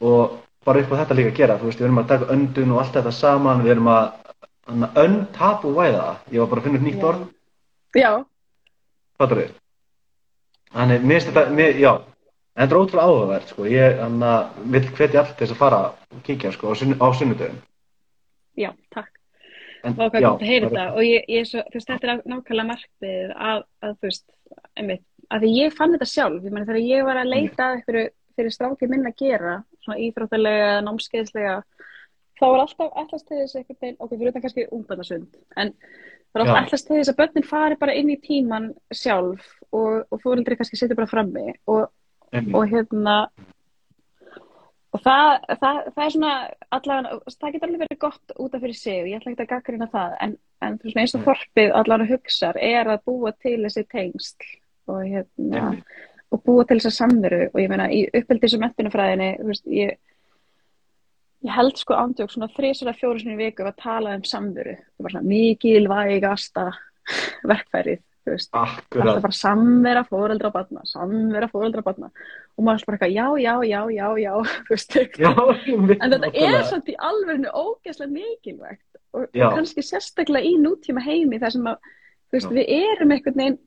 [0.03, 2.73] Og bara upp á þetta líka að gera, þú veist, við erum að taka öndun
[2.75, 4.05] og allt þetta saman, við erum að,
[4.73, 6.21] að öntabu væða það.
[6.35, 7.23] Ég var bara að finna upp nýtt orð,
[7.99, 8.11] Já.
[9.21, 9.53] fattur þið?
[10.73, 11.91] Þannig, mér finnst þetta, mér, já,
[12.57, 13.67] en þetta er ótrúlega áhugavert, sko.
[13.69, 17.07] Ég, hann að, vil hvetja allt þess að fara og kíkja, sko, á, sunn, á
[17.19, 17.59] sunnudöfum.
[18.63, 19.11] Já, takk.
[19.83, 21.89] En, var hvað gott að heyra er- þetta og ég, ég er svo, þú veist,
[21.91, 24.25] þetta er nákvæmlega markmið að, að þú veist,
[24.79, 28.53] einmitt, að því ég fann þetta sjálf, ég meni þegar ég var að leita fyrir
[28.55, 31.57] strákið minn að gera, svona íþróttalega, námskeiðslega,
[32.41, 35.73] þá var alltaf allast til þess einhvern veginn, ok, fyrir utan kannski ungbarnasund, en
[36.33, 36.45] það Já.
[36.45, 40.59] alltaf allast til þess að börnin fari bara inn í tíman sjálf og, og fóreldri
[40.59, 41.91] kannski setja bara frammi og,
[42.33, 43.17] og hérna
[44.93, 45.29] og það,
[45.61, 46.33] það, það er svona
[46.77, 49.53] allavega, það getur alveg verið gott út af fyrir sig og ég ætla ekki að
[49.55, 54.51] gaggrina það en, en eins og þorpið allavega hugsar er að búa til þessi tengsl
[54.93, 55.95] og hérna Einmitt.
[56.33, 59.31] Og búa til þessa samveru og ég meina í uppeldis og mentunafræðinni
[59.77, 59.99] ég
[61.43, 64.77] ég held sko ándjók svona þrísara fjóru sinni í viku að tala um samveru.
[65.01, 66.69] Svona mikilvægasta
[67.51, 72.11] verkfærið alltaf bara samvera fóreldra og batna, samvera fóreldra og batna
[72.57, 74.35] og maður alltaf bara eitthvað, já, já, já, já, já,
[74.71, 75.33] veist, Já,
[75.99, 79.49] en þetta er samt í alverðinu ógeðslega mikilvægt og, Já.
[79.57, 81.91] kannski sérstaklega í nútíma heimi þar sem að,
[82.33, 83.59] veist, við erum einhvern veginn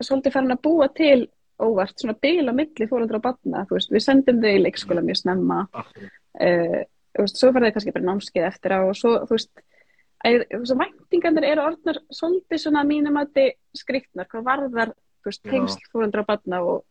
[0.00, 1.28] svolítið farin að búa til
[1.62, 5.20] óvart svona á milli fóreldra og batna, þú veist, við sendum þau í leikskóla mjög
[5.22, 5.64] snemma.
[6.38, 6.84] Uh,
[7.16, 9.64] þú veist, svo fara þau kannski bara námskeið eftir á og svo, þú veist,
[10.24, 13.50] að, þú veist væntingarnir eru orðnar svolítið svona mínum að þið
[13.82, 16.84] skriktnar, hvað varðar þú veist, tengsl fóreldra og batna og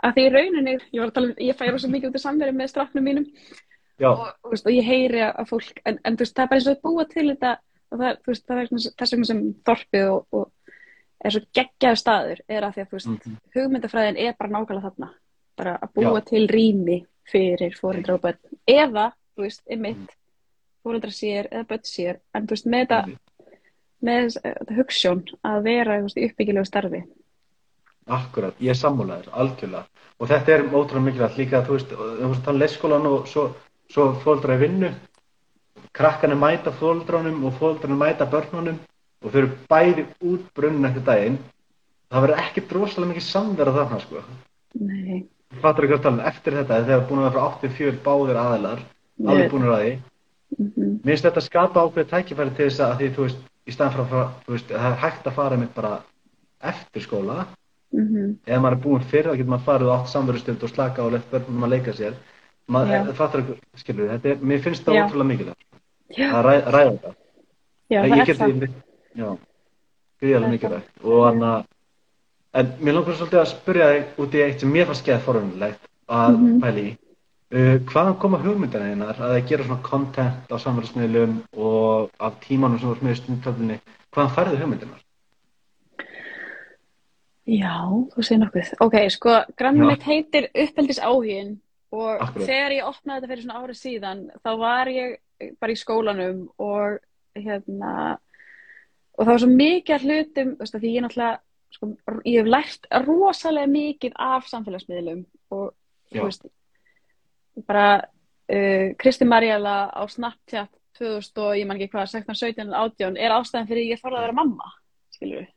[0.00, 2.22] að því í rauninni, ég var að tala um, ég færa svo mikið út í
[2.22, 3.26] samverið með strafnum mínum
[4.16, 6.60] og, þú veist, og ég heyri að fólk, en, en þú veist, það er bara
[6.60, 7.50] eins og búa til þetta
[7.90, 10.46] og það, veist, það er svona- þess vegna sem þorpið og, og
[11.24, 13.36] er svo geggjaður staður er að því að, veist, Mhm.
[13.54, 15.10] hugmyndafræðin er bara nákvæmlega þarna.
[15.56, 16.24] Bara að búa Já.
[16.24, 18.38] til rými fyrir fóreldra og börn.
[18.66, 20.16] Eða, þú veist, einmitt
[20.84, 23.16] fóreldra sér eða börn sér en þú veist, með þetta,
[24.02, 27.02] með þess- þetta hugsjón að vera, í uppbyggilegu starfi.
[28.08, 29.84] Akkurat, ég er sammálaður, algjörlega.
[30.18, 33.54] Og þetta er ótrúlega mikilvægt líka, þú veist, þú veist, þannig leikskólan og svo,
[33.90, 34.94] svo fóldra í vinnu,
[35.92, 38.78] krakkarnir mæta fóldranum og fóldranum mæta börnunum
[39.24, 41.38] og þau eru bæði út brunnin eftir daginn.
[42.10, 44.22] Það verður ekki drosalega mikið samverða þarna, sko.
[44.80, 45.20] Nei,
[45.60, 48.82] Fattur ekki að tala, um, eftir þetta, þegar búin að vera frá 84 báðir aðilar,
[49.26, 49.92] alveg búin að því,
[50.58, 53.94] mm Mér finnst þetta skapa ákveðið tækifæri til þess að því, þú veist, í staðan
[53.94, 55.92] frá, frá veist, það er hægt að fara mitt bara
[56.72, 57.46] eftir skóla.
[57.94, 61.14] mm Ef maður er búinn fyrir, þá getur maður farið átt samverðustöld og slaka og
[61.14, 62.18] left börnum að leika sér.
[62.70, 65.02] Maður, það fattar ekki, skilur þetta er, mér finnst það Já.
[65.06, 65.66] ótrúlega mikilvægt.
[66.30, 67.14] að ræ, ræða þetta.
[67.90, 68.80] já,
[69.18, 69.36] Já,
[70.22, 70.90] gríðarlega mikilvægt.
[71.04, 71.64] Og hann að,
[72.60, 75.88] en mér langar svolítið að spyrja þig út í eitt sem mér fannst skeið forunulegt
[76.08, 76.60] að Mhm.
[76.62, 76.96] pæli í.
[77.50, 82.78] Uh, hvaðan koma hugmyndina þínar að það gera svona content á samfélagsmiðlum og af tímanum
[82.78, 83.78] sem ert með í stundtöflinni,
[84.14, 85.00] hvaðan færðu hugmyndinar?
[87.50, 87.74] Já,
[88.14, 88.70] þú segir nokkuð.
[88.84, 89.86] Ok, sko, grann Já.
[89.88, 91.56] mitt heitir uppeldis áhugin
[91.90, 92.46] og Akkurat.
[92.46, 95.16] þegar ég opnaði þetta fyrir svona árið síðan, þá var ég
[95.58, 96.98] bara í skólanum og
[97.34, 98.18] hérna,
[99.16, 101.40] og það var svo mikið af hlutum, veist, að því ég náttúrulega,
[101.76, 101.90] sko,
[102.26, 105.22] ég hef lært rosalega mikið af samfélagsmiðlum
[105.56, 105.70] og,
[106.10, 106.46] þú veist,
[107.68, 110.70] bara uh, Kristi Marjala á Snapchat
[111.00, 114.26] 2000 og ég man ekki hvað, 16, 17, 18 er ástæðan fyrir ég þorði að
[114.28, 114.70] vera mamma,
[115.16, 115.50] skilur við.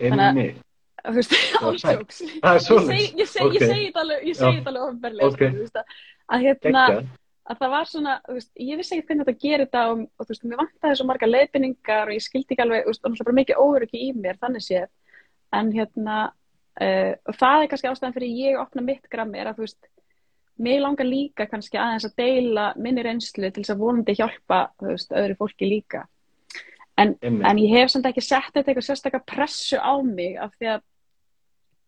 [0.00, 0.66] Þannig að-.
[1.00, 1.38] Þú veist, er
[3.20, 4.24] Ég segi, þetta alveg,
[5.62, 5.94] veist, að,
[6.28, 6.84] að hérna.
[7.50, 10.44] Að það var svona, veist, ég vissi ekki hvernig þetta gerir þetta og, og veist,
[10.46, 13.62] mér vantaði svo marga leiðbynningar og ég skildi ekki alveg, veist, og náttúrulega bara mikið
[13.64, 14.86] óöryggi í mér, þannig séð,
[15.58, 16.18] en hérna,
[16.80, 19.90] uh, og það er kannski ástæðan fyrir ég opna mitt gram er að, þú veist,
[20.60, 24.90] mig langar líka kannski aðeins að deila minni reynslu til þess að vonandi hjálpa, þú
[24.92, 26.04] veist, öðru fólki líka.
[27.00, 30.74] En, en ég hef samt ekki sett þetta eitthvað sérstakka pressu á mig af því
[30.74, 30.82] að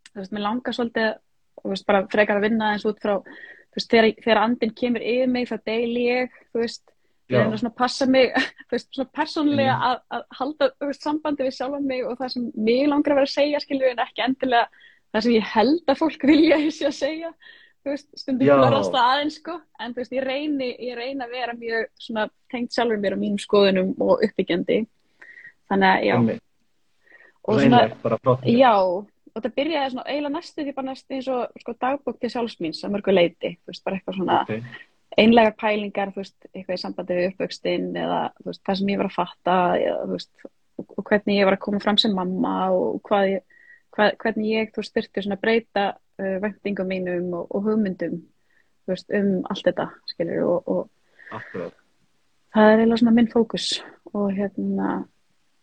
[0.09, 1.11] þú veist, mér langar svolítið
[1.61, 3.18] þú veist, bara frekar að vinna eins út frá
[3.78, 6.82] veist, þegar, þegar andin kemur yfir mig þá deili ég, þú veist
[7.32, 7.38] Já.
[7.40, 8.32] reyna svona að passa mig
[8.68, 9.88] þú veist, svona persónlega Mhm.
[9.88, 13.30] að, að halda veist, sambandi við sjálfan mig og það sem mig langar að vera
[13.30, 14.68] að segja skilur en ekki endilega
[15.12, 17.32] það sem ég held að fólk vilja að sé að segja
[17.82, 18.54] þú veist, stundum Já.
[18.61, 22.28] blörast það aðeins sko en þú veist, ég reyni, ég reyni að vera mjög svona
[22.52, 24.76] tengt sjálfur mér og mínum skoðunum og uppbyggjandi
[25.72, 26.38] þannig að já,
[27.42, 27.80] og Svona.
[28.46, 28.74] Já,
[29.34, 32.82] og það byrjaði svona eiginlega næstu því bara næstu eins og sko, dagbók til sjálfsmýns
[32.84, 34.80] að mörgu leiti, þú veist, bara eitthvað svona Ok.
[35.22, 39.10] einlegar pælingar, þú veist, eitthvað í sambandi við uppvöxtinn eða veist, það sem ég var
[39.10, 40.32] að fatta eða veist,
[40.78, 43.46] og, og hvernig ég var að koma fram sem mamma og hvað ég,
[43.96, 48.20] hvað, hvernig ég, þú veist, þurfti svona að breyta uh, væntingum mínum og, og hugmyndum,
[48.84, 50.90] þú veist, um allt þetta, skilur, og, og
[52.52, 53.66] það er eiginlega svona minn fókus
[54.12, 54.88] og hérna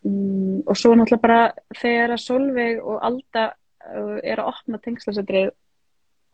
[0.05, 1.41] mm, og svo náttúrulega bara
[1.77, 3.49] þegar að Solveig og Alda
[4.23, 5.51] er að opna tengslasetrið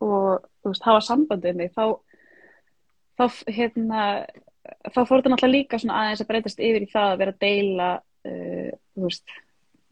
[0.05, 1.95] og veist, hafa sambandið mig þá
[3.15, 4.01] þá hérna
[4.91, 7.89] þá fór þetta náttúrulega líka aðeins að breytast yfir í það að vera að deila
[8.01, 8.71] uh,
[9.05, 9.36] veist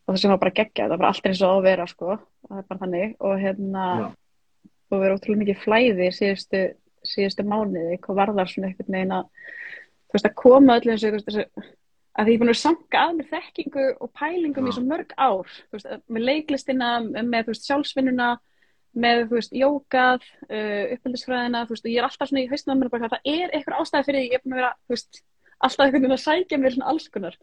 [0.04, 2.16] og það sem var bara geggja, það var allt eins og að vera sko,
[2.50, 4.08] það er bara þannig og hérna Já.
[4.92, 6.63] og vera ótrúlega mikið flæði síðustu,
[7.08, 9.30] síðustu mánuði, hvað var það svona einhvern veginn að
[10.04, 11.46] þú veist að koma þú veist, þessu
[12.13, 15.13] að því ég er búin að sanka að mér þekkingu og pælingum í svo mörg
[15.17, 15.54] ár.
[15.73, 18.30] Veist, með leiklistina, með veist, sjálfsvinnuna
[18.93, 23.10] með veist, jókað uh, veist, og ég er alltaf svona í hausnum á mér bara,
[23.15, 24.73] það er eitthvað ástæði fyrir því ég er búin að vera,
[25.65, 27.39] alltaf einhvern veginn að sækja mér svona alls konar.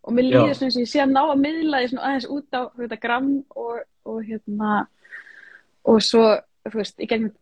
[0.00, 2.30] Og mér líður svona eins og ég sé að ná að miðla því svona aðeins
[2.34, 4.70] út á þú veit, að gram og, og hérna
[5.90, 6.24] og svo,
[6.68, 7.32] þú veist, í gegnum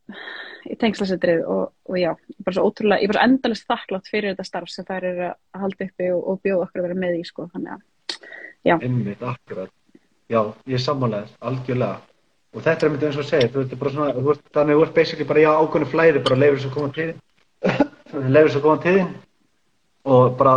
[0.68, 2.12] í tengslasetrið og, og já
[2.44, 5.28] bara svo ótrúlega, ég er bara svo endalist þakklátt fyrir þetta starf sem þær eru
[5.28, 7.86] að halda uppi og, og bjóða okkur að vera með í, sko, þannig að
[8.68, 9.70] Einmitt, akkurat.
[10.28, 12.00] Já, ég er sammálaðið, algjörlega.
[12.52, 14.74] Og þetta er einmitt eins og að segja, þú ert bara svona, þú ert, þannig
[14.74, 17.22] að þú ert basically bara í ákveðnu flæði, bara leifir að koma til þín,
[18.34, 19.10] leifir að koma til þín
[20.08, 20.54] og bara,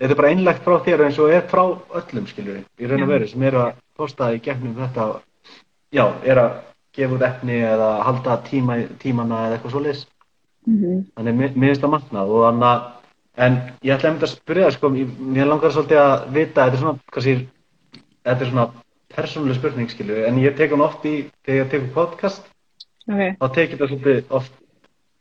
[0.00, 1.62] þetta er bara einlegt frá þér eins og er frá
[2.00, 3.12] öllum, skiljur í raun og Já.
[3.14, 5.08] veru, sem eru að posta í gegnum þetta,
[5.96, 6.56] já, er að
[6.96, 10.04] gefa út efni eða halda tíma, tímana eða eitthvað svoleiðis.
[10.66, 12.84] mm Þannig mér finnst það magnað og þannig að,
[13.46, 16.76] en ég ætla einmitt að spyrja það, sko, ég- mér langar svolítið að vita, þetta
[16.78, 17.34] er svona, kannski,
[18.24, 18.66] þetta er svona
[19.14, 22.42] persónuleg spurning, skilju, en ég tek hann oft í, þegar ég tek podcast,
[23.08, 24.52] ok, þá tek ég þetta svolítið oft,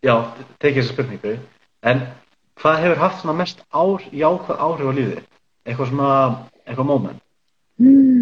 [0.04, 0.16] já,
[0.60, 1.36] tek ég þessa spurningu,
[1.84, 2.02] en
[2.62, 5.22] hvað hefur haft svona mest ár, jákvæð áhrif á lífið?
[5.66, 6.10] Eitthvað svona,
[6.68, 7.22] eitthvað moment?
[7.80, 8.13] hmm.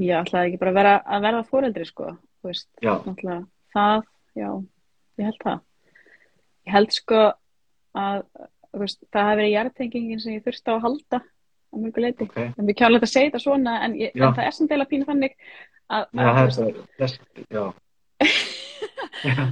[0.00, 2.68] Ég ætlaði ekki bara að vera að verða fóreldri, sko, þú veist.
[2.82, 3.42] Náttúrulega
[3.74, 4.48] það, já,
[5.20, 5.60] ég held það.
[6.62, 7.20] Ég held sko
[8.02, 8.24] að
[8.80, 12.40] veist, það hafi verið jartengingin sem ég þurfti á að halda á mörgu leiti, ok.
[12.52, 14.88] en við kjálum þetta að segja þetta svona en, ég, en það er sem deila
[14.88, 15.36] pínu þannig
[15.92, 17.62] að, Já, að, veist, já,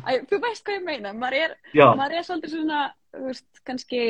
[0.09, 1.15] að, þú veist hvað ég meina.
[1.17, 2.83] Maður er, maður er svolítið svona
[3.27, 4.03] veist, kannski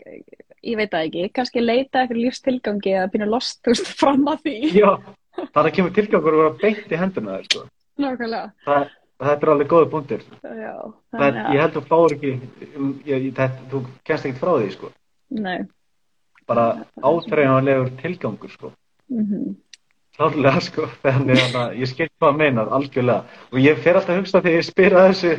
[0.00, 4.56] ég veit það ekki, kannski leita eftir lífstilgangi eða pínu lost, veist, fram að því.
[4.80, 4.90] Já,
[5.38, 7.62] þannig kemur tilgangur að vera beint í henduna þér, sko.
[8.00, 8.88] nákvæmlega, Það,
[9.20, 10.22] þetta er alveg góði punktir.
[10.42, 10.74] já
[11.12, 12.32] Það, að- ég held þú fáir ekki,
[13.06, 14.92] ég, það, þú kennst ekkert frá því, sko.
[15.30, 15.58] nei,
[16.50, 18.72] Bara átræðanlegur tilgangur, sko.
[19.08, 19.56] mhm
[20.20, 20.84] Klárlega, sko.
[21.02, 23.22] Þannig að ég skil hvað að meina, algjörlega.
[23.54, 25.30] Og ég fer alltaf að hugsa þegar ég spyr að þessu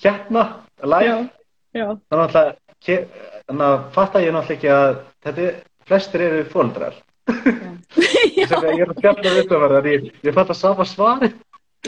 [0.00, 0.44] hérna,
[0.80, 1.16] live,
[1.76, 2.38] já, að,
[2.80, 3.02] ke-
[3.50, 5.58] þannig að fatta ég náttúrulega ekki að þetta, er-
[5.90, 6.94] flestir eru fóldrar.
[7.30, 11.30] Sem ég er að fjalla þetta var, ég, ég fatt að sama svari.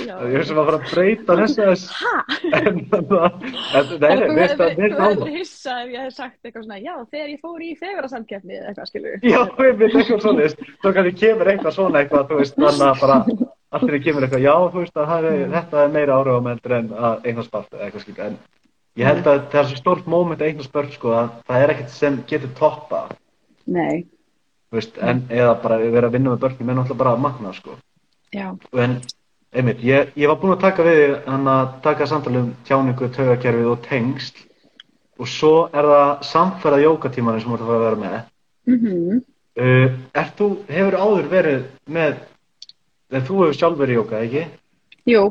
[0.00, 0.14] já.
[0.24, 1.88] Ég er sem að fara að breyta þessu þess.
[2.00, 2.12] Ha?
[2.58, 5.18] En þannig að, en, nei, nei, Þú veist hefði að mér þú hefði náma.
[5.22, 8.70] verið hissa ef ég hef sagt eitthvað svona, já, þegar ég fór í fegurarsamkeppni eða
[8.72, 12.56] eitthvað, skilur Já, ég veit eitthvað svona, svo kannski kemur eitthvað svona eitthvað, þú veist,
[12.62, 13.18] þannig að bara
[13.78, 17.28] allir kemur eitthvað, já, þú veist, að það er, þetta er meira áriðamendur en að
[17.30, 18.40] eignarspart eitthvað skilja, en
[19.00, 22.18] ég held að það er svo stórt móment eignarspart, sko, að það er ekkert sem
[22.32, 23.04] getur toppa,
[23.72, 24.21] Nei, þú
[24.72, 27.76] veist, en eða bara vera að vinna með börnum, en náttúrulega bara að magna, sko,
[28.84, 28.96] en
[29.52, 33.68] einmitt, ég, ég var búinn að taka við hann að taka samtali um tjáningu, taugakerfið
[33.74, 34.46] og tengsl
[35.20, 38.18] og svo er það samferða jókatímanin sem þú ert að vera með.
[38.72, 39.20] mhm,
[39.52, 42.14] Uh, er þú, hefur áður verið með,
[43.10, 44.44] þegar þú hefur sjálf verið í jóka, ekki?
[45.12, 45.24] jú,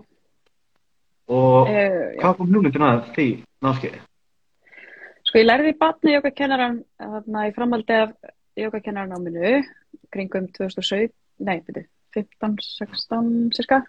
[1.31, 3.25] Og uh, hvað kom hugmyndin að því
[3.65, 4.01] námskeiði?
[5.25, 6.77] Sko, ég lærði batni jókakennaran
[7.47, 8.13] í framhaldi af
[8.65, 9.61] jókakennarannáminu
[10.13, 11.13] kringum 2017,
[11.45, 11.85] nei, byrju,
[12.15, 13.81] 15, 16, cirka,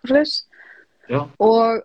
[1.43, 1.83] Og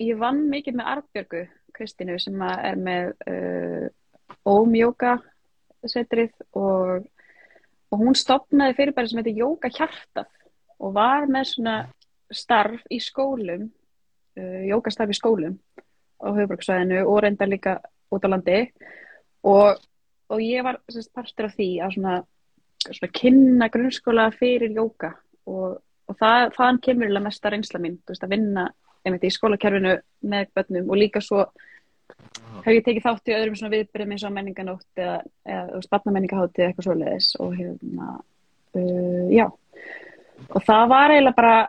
[0.00, 3.86] ég vann mikið með Arnbjörgu Kristínu sem er með uh,
[4.48, 5.16] Óm Jóka
[5.88, 7.06] setrið og,
[7.90, 10.30] og hún stopnaði fyrirbæri sem heitir Jóka Hjartað
[10.80, 11.76] og var með svona
[12.30, 13.68] starf í skólum
[14.38, 15.58] uh, jókastarf í skólum
[16.20, 17.78] á höfuborgsvæðinu og reyndar líka
[18.12, 18.60] út á landi.
[19.46, 19.80] Og,
[20.30, 22.18] og ég var sagt, partur af því að svona,
[22.86, 25.14] svona kynna grunnskóla fyrir jóka
[25.50, 28.68] og, og það, þaðan kemur eiginlega mesta reynsla mín, veist, að vinna
[29.04, 29.96] einmitt í skólakerfinu
[30.30, 30.90] með börnum.
[30.92, 31.46] Og líka svo
[32.64, 35.18] hef ég tekið þátt í öðrum svona viðbyrðum eins og menninganótt eða,
[35.48, 37.30] eða barnamenningahátti eða eitthvað svoleiðis.
[37.40, 38.08] Og hérna
[38.76, 39.46] uh, já,
[40.48, 41.60] og það var eiginlega bara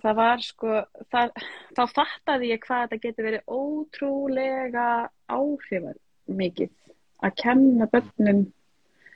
[0.00, 0.78] það var sko
[1.12, 1.34] það,
[1.76, 4.86] þá fattaði ég hvað þetta getur verið ótrúlega
[5.28, 5.98] áhrifar
[6.32, 6.70] mikið
[7.22, 8.44] að kenna börnum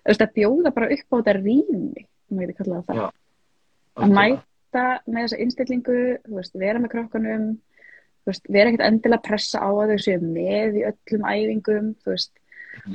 [0.06, 3.06] að bjóða bara upp á þetta rými það Já,
[3.96, 6.00] að mæta með þessa innstillingu
[6.36, 10.22] veist, vera með krokkanum þú veist, vera ekkert endilega að pressa á að þau séu
[10.22, 12.32] með í öllum æfingum veist,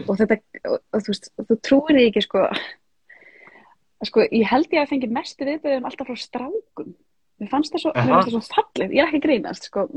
[0.08, 0.38] og þetta
[0.68, 1.10] og, og,
[1.50, 2.46] þú trúir ekki sko.
[4.08, 6.94] Sko, ég held ég að fengi mestu viðbyrðum alltaf frá strákum.
[7.42, 7.92] Mér fannst það svo,
[8.34, 9.88] svo fallið ég er ekki grínast, sko.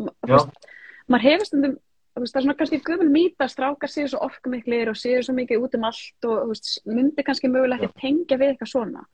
[1.09, 1.79] Maður hefur stundum
[2.15, 5.67] það er svona kannski gömul mýta að strákar séu svo orkumiklir og séu svo mikið
[5.67, 9.05] út um allt og veist, myndi kannski mögulega ekki tengja við eitthvað svona.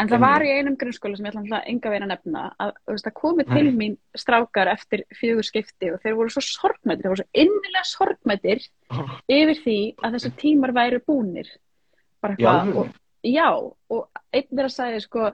[0.00, 2.70] En það var í einum grunnskóla sem ég ætla alltaf enga veginn að nefna að
[3.02, 7.20] það komi til mín strákar eftir fjögur skipti og þeir voru svo sorgmættir, þeir voru
[7.20, 8.64] svo innilega sorgmættir
[9.28, 11.52] yfir því að þessi tímar væri búnir.
[12.24, 12.96] Bara eitthvað og,
[13.28, 15.28] já, og einn þeirra sagði sko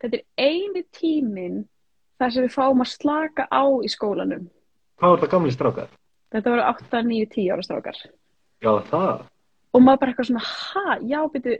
[0.00, 1.62] þetta er eini tíminn
[2.16, 4.48] þar sem við fáum að slaka á í skólanum.
[4.96, 5.92] Hvað var það gamli strákar?
[6.34, 7.98] Þetta voru 8, 9, 10 ára strákar
[8.64, 9.26] Já, það.
[9.76, 11.58] og maður bara eitthvað svona, ha, já, byrju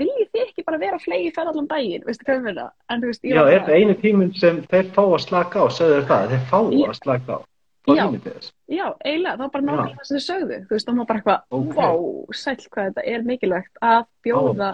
[0.00, 2.62] viljið þið ekki bara vera flegi ferð allan daginn veistu hvað við
[3.28, 6.44] ég Já, er það einu tíminn sem þeir fá að slaka á, sögðu það, þeir
[6.48, 6.88] fá Já.
[6.88, 7.40] að slaka á.
[7.88, 8.04] Já.
[8.68, 9.96] Já, eiginlega, það var bara náttúrulega Já.
[9.96, 11.70] það sem þið sögðu, þú veist, og maður bara eitthvað, Ok.
[11.78, 11.88] vá,
[12.36, 14.70] sæll hvað þetta er mikilvægt að bjóða,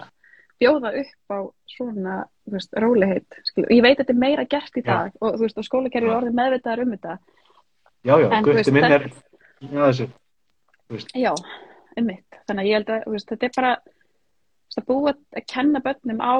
[0.59, 1.39] bjóða upp á
[1.75, 3.71] svona, þú veist, róliheit, skilur.
[3.71, 4.87] Ég veit að þetta er meira gert í Já.
[4.91, 6.17] dag og þú veist, og skólakerfi er Já.
[6.19, 7.15] orðið meðvitaðar um þetta.
[8.05, 9.07] Já, já, En þú veist, minn er,
[9.61, 10.07] já, þessu.
[11.17, 11.31] Já,
[11.97, 12.39] einmitt.
[12.45, 16.21] Þannig að ég held að, veist, þetta er bara, veist, að búa að kenna börnum
[16.21, 16.35] á,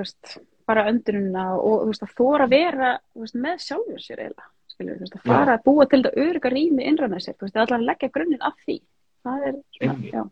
[0.00, 0.34] veist,
[0.68, 2.90] bara öndununa og, að þóra að vera,
[3.34, 7.38] með sjálfur sér veist, að fara að búa til þetta örygga rými innra með sér,
[7.38, 8.76] þú veist, allar að leggja grunninn af því.
[9.20, 10.28] Það er svona.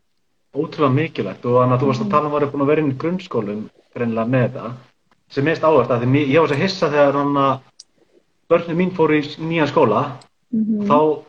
[0.59, 2.83] Ótrúlega mikilvægt og þannig að þú varst að tala um að vera búin að vera
[2.83, 4.71] inn í grunnskólum greinilega með þetta
[5.29, 7.51] sem mest áhvert að því ég var svo hissa þegar hann að
[8.49, 10.03] börnum mín fóru í nýjan skóla
[10.49, 11.28] Mm þá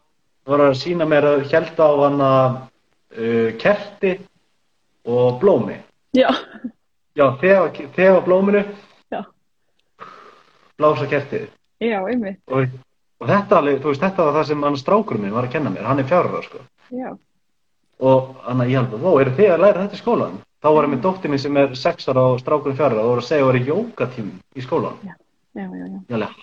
[0.50, 4.16] var að sína mér að held á hann að uh, kerti
[5.10, 5.78] og blómi
[6.18, 6.30] Já,
[7.16, 8.64] já, þegar, þegar blóminu
[9.14, 9.22] Já.
[10.80, 11.48] blása kertið
[11.80, 12.66] já, einmitt, og,
[13.22, 16.02] og þetta, veist, þetta var það sem hann strákurinn minn var að kenna mér, hann
[16.02, 16.62] er fjárur sko.
[16.92, 17.14] já,
[18.00, 20.38] og hann að ég held ó, eru þið að læra þetta í skólan?
[20.60, 23.22] Þá var ég með dóttir mín sem er 6 ára og strákurinn fjárur og voru
[23.24, 24.98] að segja að það eru jógatím í skólan.
[25.08, 25.14] já,
[25.56, 26.34] já, já, Ég alveg,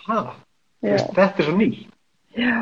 [0.87, 1.69] já, Þetta er svo ný.
[2.37, 2.55] já.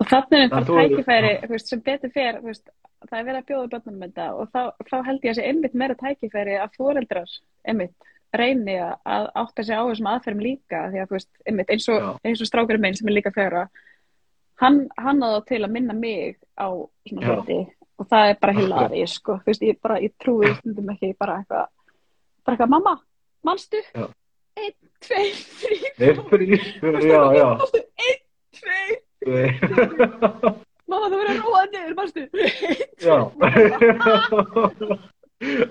[0.00, 2.70] Og þannig er er- tækifæri, þú veist, sem betur fer, veist,
[3.08, 5.74] það er verið að bjóða börnunum þetta og þá, þá held ég að sé einmitt
[5.74, 7.34] meira tækifæri að foreldrar,
[7.68, 11.72] einmitt, reyni að að átta sig á þessum aðferðum líka því að, þú veist, einmitt,
[11.74, 12.06] eins og,
[12.40, 13.66] og strákurinn minn sem er líka fjögra,
[14.62, 16.68] hann, hann að til að minna mig á
[17.08, 17.60] svona hluti
[18.00, 18.64] og það er bara Akkurat.
[18.64, 21.68] hilari, sko, þú veist, ég bara, ég trúi stundum ekki bara eitthvað,
[22.46, 22.94] bara eitthvað, mamma,
[23.44, 23.82] manstu?
[23.92, 24.06] Já.
[24.60, 25.78] Einn, tveir, þrý,
[27.60, 27.82] manstu?
[28.06, 28.22] Einn,
[28.56, 28.98] tveir,
[30.90, 32.22] mamma, þú verður að róa niður, manstu?
[33.00, 33.16] já.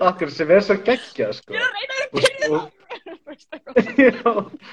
[0.02, 1.54] Akkur sem er svo geggja, sko.
[1.54, 2.20] Ég er að reyna að og-
[2.50, 2.68] það.
[4.00, 4.32] Já,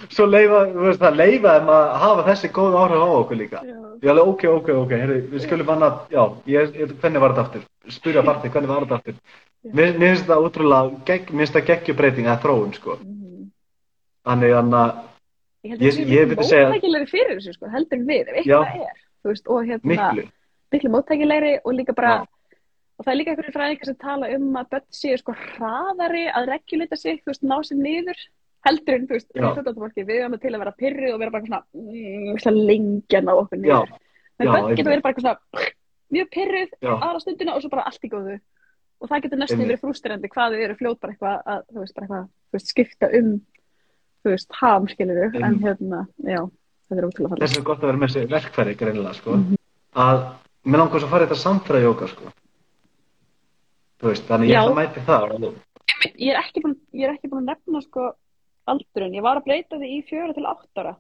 [0.09, 3.59] svo leifa, veist, það leifaði maður að hafa þessi góð áhrif á okkur líka.
[3.61, 3.75] Já.
[4.01, 7.43] Ég alveg, ok, ok, ok, herri, við skulum annað, já, ég, ég, hvernig var þetta
[7.45, 7.67] aftur?
[7.93, 9.19] Spyrja partið, hvernig var þetta aftur?
[9.78, 12.97] Mér, finnst þetta útrúlega, mér finnst þetta geggjubreiting að þróun, sko.
[13.03, 13.47] Mhm.
[14.28, 14.91] Þannig þannig að,
[15.68, 19.03] Ég held að myndi segja- móttækilegri fyrir þessu, sko, heldur en við, ef eitthvað er.
[19.28, 20.26] Veist, og hérna, miklu,
[20.72, 22.28] miklu móttækilegri og líka bara, Já.
[22.97, 26.47] og það er líka einhverju fræðingar sem tala um að börn séu sko hraðari að
[26.53, 28.22] regulita sig, þú veist, ná sér niður,
[28.68, 31.63] heldur en, þú veist, við við erum til að vera pyrrið og vera bara svona,
[31.74, 33.91] mm, við lengja ná okkur niður.
[34.38, 35.38] Já, börn getur verið bara svona,
[36.13, 38.39] mjög pyrrið já, aðra stundina og svo bara allt í góðu.
[39.01, 39.68] Og það getur Einmitt.
[39.68, 42.72] verið frústrandi hvað þau eru fljót bara eitthvað að, þú veist, bara eitthvað, þú veist,
[42.72, 43.34] skipta um,
[44.24, 45.61] þú veist, ham, skilur en Einmitt.
[45.63, 46.41] hérna, já,
[46.89, 47.43] það er ótrúlega fallið.
[47.47, 49.55] þess er gott að vera með þessi verkfæri greinilega, sko, Mhm.
[49.95, 50.20] að
[50.65, 52.32] mér langar svo að fara þetta samfæra jóka, sko.
[53.99, 55.32] Þú veist, þannig ég ætla að mæti það.
[55.32, 55.53] alveg.
[56.20, 58.11] Ég er ekki búin, ég er ekki búin að nefna sko
[58.68, 60.95] aldurinn, ég var að breyta því í fjöra til átt ára.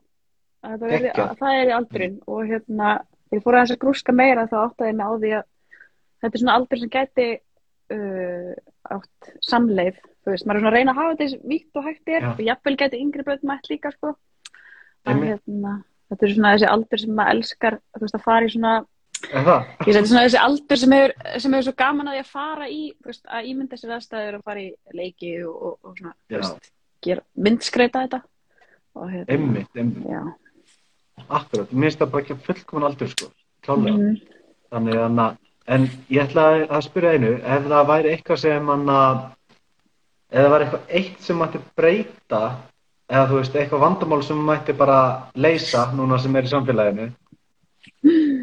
[0.63, 1.29] Að þetta verði- Geggjað.
[1.29, 4.89] að það er í aldurinn og hérna, ég fór aðeins að grúska meira þá áttaði
[4.89, 5.43] ég mig á því að
[6.23, 7.39] þetta er svona aldur sem gæti
[7.93, 8.53] uh,
[8.95, 12.11] átt samleið, þú veist, maður er svona að reyna að hafa þetta vítt og hægt
[12.11, 12.29] er Já.
[12.33, 14.13] og jafnvel gæti yngri börn mætt líka sko.
[15.07, 15.73] En hérna,
[16.11, 18.73] þetta er svona þessi aldur sem maður elskar þú veist, að fara í svona?
[19.17, 22.81] Ég seti svona þessi aldur sem hefur, sem hefur svo gaman að að fara í,
[23.05, 24.67] veist, að ímynda sér aðstæður og fara í
[24.97, 26.71] leiki og, og, og svona, veist,
[27.07, 28.21] gera, myndskreita þetta.
[28.97, 30.35] Og hérna, Einmitt, einmitt.
[31.27, 33.31] Akkurat, mér finnst það bara ekki fullkomun aldur sko,
[33.65, 33.97] klálega.
[33.97, 34.35] Mhm.
[34.67, 39.19] Þannig að, en ég ætla að- spyrja einu, ef það væri eitthvað sem hann að,
[40.31, 42.41] ef það væri eitthvað eitt sem mætti breyta,
[43.09, 44.99] eða þú veist, eitthvað vandamál sem mætti bara
[45.35, 47.11] leysa núna sem er í samfélaginu,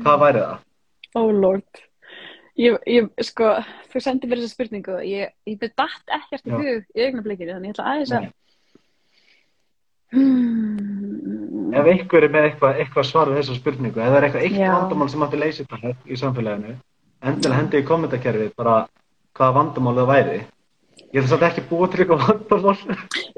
[0.04, 0.58] hvað væri það?
[1.14, 1.82] Oh lord.
[2.56, 3.48] Ég, ég, sko,
[3.90, 7.72] þú sendir mér þessa spurningu, ég, ég byrði datt ekkert í hug í augnablikinu, þannig
[7.72, 8.28] ég ætla aðeins að,
[10.14, 14.44] hmm, Ef einhver er með eitthvað, eitthvað svar við þessa spurningu, ef það er eitthvað
[14.46, 16.74] eitt vandamál sem mætti leysa þetta í samfélaginu,
[17.30, 18.76] endilega hendi í kommentarkerfið bara
[19.38, 20.40] hvaða vandamál það væri.
[21.14, 22.76] Ég ætla samt ekki búa til eitthvað vandamál,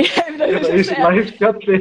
[0.01, 1.79] hef ætla í þessu live spjalli.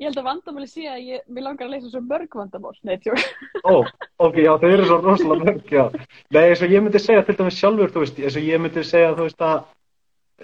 [0.00, 2.96] Ég held að vandamáli sé að ég, mér langar að leysa svo mörg vandamál, nei,
[3.04, 3.20] tjók.
[3.64, 3.84] Ó,
[4.26, 5.84] ok, já, þau eru svo rosalega mörg, já.
[6.34, 8.84] Nei, eins og ég myndi segja til dæmis sjálfur, þú veist, eins og ég myndi
[8.84, 9.62] segja, þú veist, að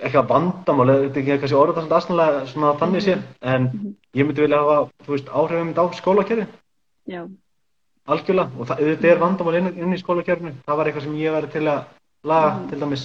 [0.01, 3.95] eitthvað vandamál, þetta er kannski orðað svona aðsannlega svona þannig sé, en Mhm.
[4.17, 6.47] ég myndi vilja hafa, þú veist, áhrifum á skólakerfi,
[7.11, 7.25] Já,
[8.15, 11.35] algjörlega, og það, þetta er vandamál inn, inn í skólakerfinu, það var eitthvað sem ég
[11.37, 11.85] væri til að
[12.31, 12.69] laga, Mhm.
[12.71, 13.05] til dæmis,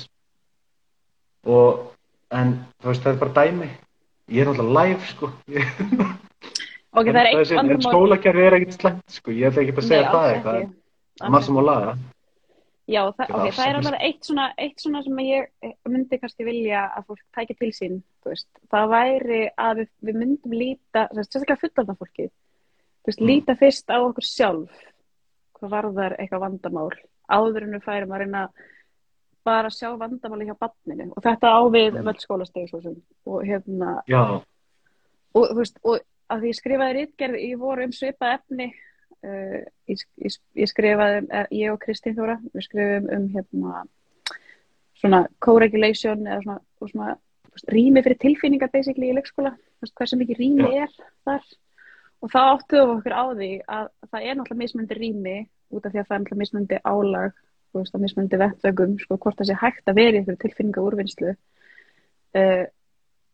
[1.45, 1.91] og,
[2.31, 3.69] en, þú veist, það er bara dæmi,
[4.33, 5.69] ég er náttúrulega live, sko, ég,
[6.97, 9.87] ok, það er eitt en, en skólakerfi er ekkert slæmt, sko, ég ætla ekki að
[9.89, 10.75] segja það alls eitthvað, ekki.
[11.25, 11.95] en margt sem á laga.
[12.85, 16.45] Já, það, Já, ok, það er alveg eitt svona, eitt svona sem ég myndi kannski
[16.45, 17.95] vilja að fólk tækja til sín,
[18.27, 22.27] veist, það væri að við, við myndum líta, sérstaklega fullorðna fólki,
[23.07, 23.25] veist, Mm.
[23.31, 24.69] líta fyrst á okkur sjálf,
[25.65, 26.87] hvað varðar eitthvað vandamál,
[27.25, 28.47] áður en við færum að reyna
[29.45, 31.11] bara að sjá vandamáli hjá barninu.
[31.13, 32.81] Og þetta á við Mm.
[32.81, 32.95] sem.
[33.25, 34.41] Og hérna, Já,
[35.35, 35.99] og þú veist, og
[36.29, 38.73] að því ég skrifaði rítgerð í voru um svipað efni
[39.25, 43.83] uh, ég, ég, ég skrifaði um, eh, ég og Kristín Þóra, við skrifum um hérna
[44.95, 47.17] svona co-regulation eða svona, svona
[47.71, 49.55] rými fyrir tilfinningar basically í leikskóla.
[49.85, 50.89] Hversu mikið rými er
[51.27, 51.43] þar
[52.23, 55.35] og þá áttuðum við okkur á því að það er náttúrulega mismunandi rými
[55.75, 57.41] út af því að það er náttúrulega mismunandi álag
[57.75, 61.33] að mismunandi vettvöggum sko, hvort það sé hægt að vera í einhverju tilfinninga úrvinnslu.
[62.35, 62.63] Uh,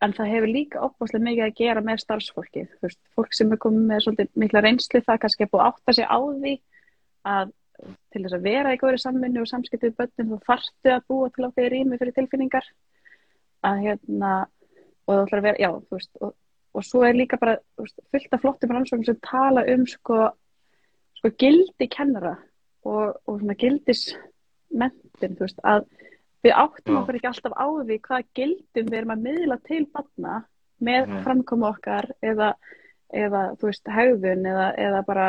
[0.01, 3.59] en það hefur líka opaslega mikið að gera með starfsfólki þú veist, fólk sem er
[3.61, 6.53] komið með svolítið mikla reynslu það kannski er búið að átta sig á því
[7.31, 7.51] að
[8.13, 11.29] til þess að vera í góðri samvinnu og samskipti við börnum þá þarftu að búa
[11.29, 12.67] til ákveði rými fyrir tilfinningar.
[13.65, 14.31] Að hérna
[15.05, 16.33] og það ætlar að vera, já, þú veist og,
[16.73, 20.29] og svo er líka bara fullt af flottum rannsóknum sem tala um sko,
[21.19, 22.35] sko gildi kennara
[22.85, 25.85] og, og svona gildismentin, þú veist, að
[26.41, 26.99] við áttum Já.
[27.01, 30.37] okkur ekki alltaf á því hvað gildum við erum að miðla til barna
[30.81, 31.19] með Nei.
[31.25, 32.53] framkomu okkar eða,
[33.13, 35.27] eða þú veist, hegðun eða, eða bara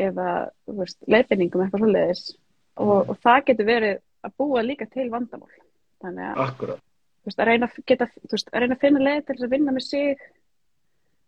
[0.00, 0.28] eða,
[0.64, 2.22] þú veist, leifinningum eitthvað svoleiðis
[2.80, 5.50] og, og það getur verið að búa líka til vandamál
[6.02, 6.76] þannig að,
[7.26, 9.86] veist, að reyna geta, veist, að reyna að finna leið til þess að vinna með
[9.90, 10.24] sig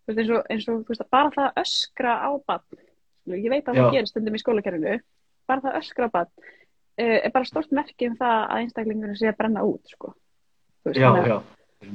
[0.08, 2.82] veist, eins og, eins og veist, bara það að öskra á barn
[3.34, 3.82] ég veit að Já.
[3.82, 4.96] það gerir stundum í skólakerfinu
[5.48, 9.20] bara það að öskra á barn uh, er bara stort merki um það að einstaklingurinn
[9.20, 10.14] sé að brenna út, sko
[10.84, 11.38] veist, Já, þannig já.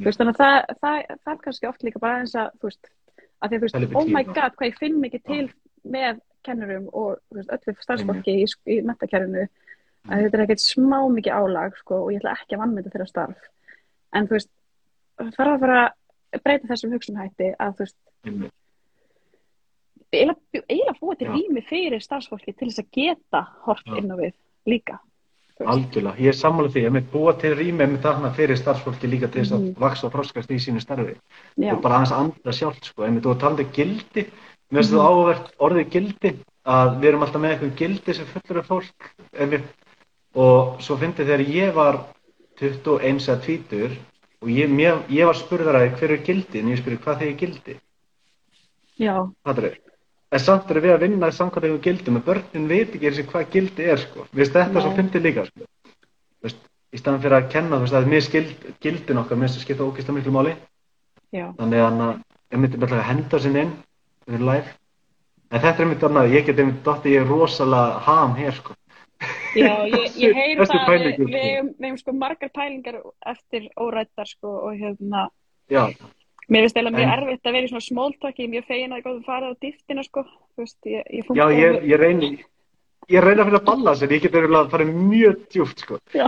[0.07, 2.91] veist, þannig að það, það, það er kannski oft líka bara eins að, þú veist,
[3.39, 5.45] að því þú oh my god, hvað ég finn mikið til
[5.89, 9.45] með kennurum og öllu starfsfólki í, í metakerfinu
[10.09, 13.07] að þetta er ekkert smá mikið álag, sko, og ég ætla ekki að vannmynda þeirra
[13.09, 13.47] starf.
[14.15, 14.51] En þú veist,
[15.19, 15.81] það þarf að fara
[16.37, 17.97] breyta þessum hugsunhætti að þú veist,
[18.29, 18.53] Einmitt.
[20.13, 23.97] eiginlega búa til rými fyrir starfsfólki til þess að geta hort Já.
[23.97, 24.33] inn á við
[24.69, 24.99] líka.
[25.59, 25.65] Þú.
[25.67, 29.27] Algjörlega, ég er sammála því, ég með búa til rými með þarna fyrir starfsfólki líka
[29.31, 29.79] til þess að Mhm.
[29.79, 31.15] vaksa og froskast í sínu starfi
[31.57, 34.23] Já, og bara aðeins að anda sjálft sko, einmitt og talandi gildi,
[34.71, 34.99] mér finnst Mhm.
[34.99, 38.99] það áhugavert orðið gildi, að við erum alltaf með eitthvað gildi sem fullur af fólk
[40.35, 42.05] og svo fyndi þegar ég var
[42.59, 43.97] 21 eða 20
[44.39, 47.39] og ég, mér, ég var spurður að hver er gildi, en ég spurði hvað þegar
[47.43, 47.77] gildi
[48.99, 49.15] já,
[49.45, 49.77] er
[50.29, 53.85] En samt erum við að vinna samkvæmt einhverjum gildum en börnin veit ekki hvað gildi
[53.89, 54.27] er sko.
[54.29, 54.83] Mér finnst þetta Nei.
[54.83, 55.65] svo fyndið líka sko.
[56.45, 56.59] Veist,
[56.93, 59.65] í staðan fyrir að kenna þú veist, að mér skild, gildin okkar, mér finnst það
[59.65, 60.53] skipta ógeðslega miklu máli
[61.33, 62.03] já, þannig að
[62.53, 63.73] ég myndi bara að henda sinni inn
[64.29, 64.75] við live
[65.49, 68.77] en þetta er einmitt annað, ég get einmitt dotti ég er rosalega ham hér sko.
[69.57, 71.73] Já, ég, ég Þessi það, pæling, við, sko.
[71.79, 72.99] hefum sko margar pælingar
[73.31, 75.27] eftir órættar sko og hérna,
[75.71, 75.83] Já,
[76.49, 79.03] mér finnst eiginlega mjög erfitt að vera í svona smóltak, ég er mjög fegin að
[79.07, 80.25] góðum farið á dýftina sko,
[80.59, 82.31] veist, ég, ég já ég, ég reyni
[83.09, 85.99] ég reyni að finna balans en ég get verið að fara mjög djúpt sko.
[86.13, 86.27] Já,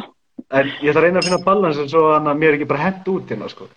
[0.50, 2.86] en ég ætla að reyna að finna balans en svo að mér er ekki bara
[2.88, 3.70] hent út hérna sko.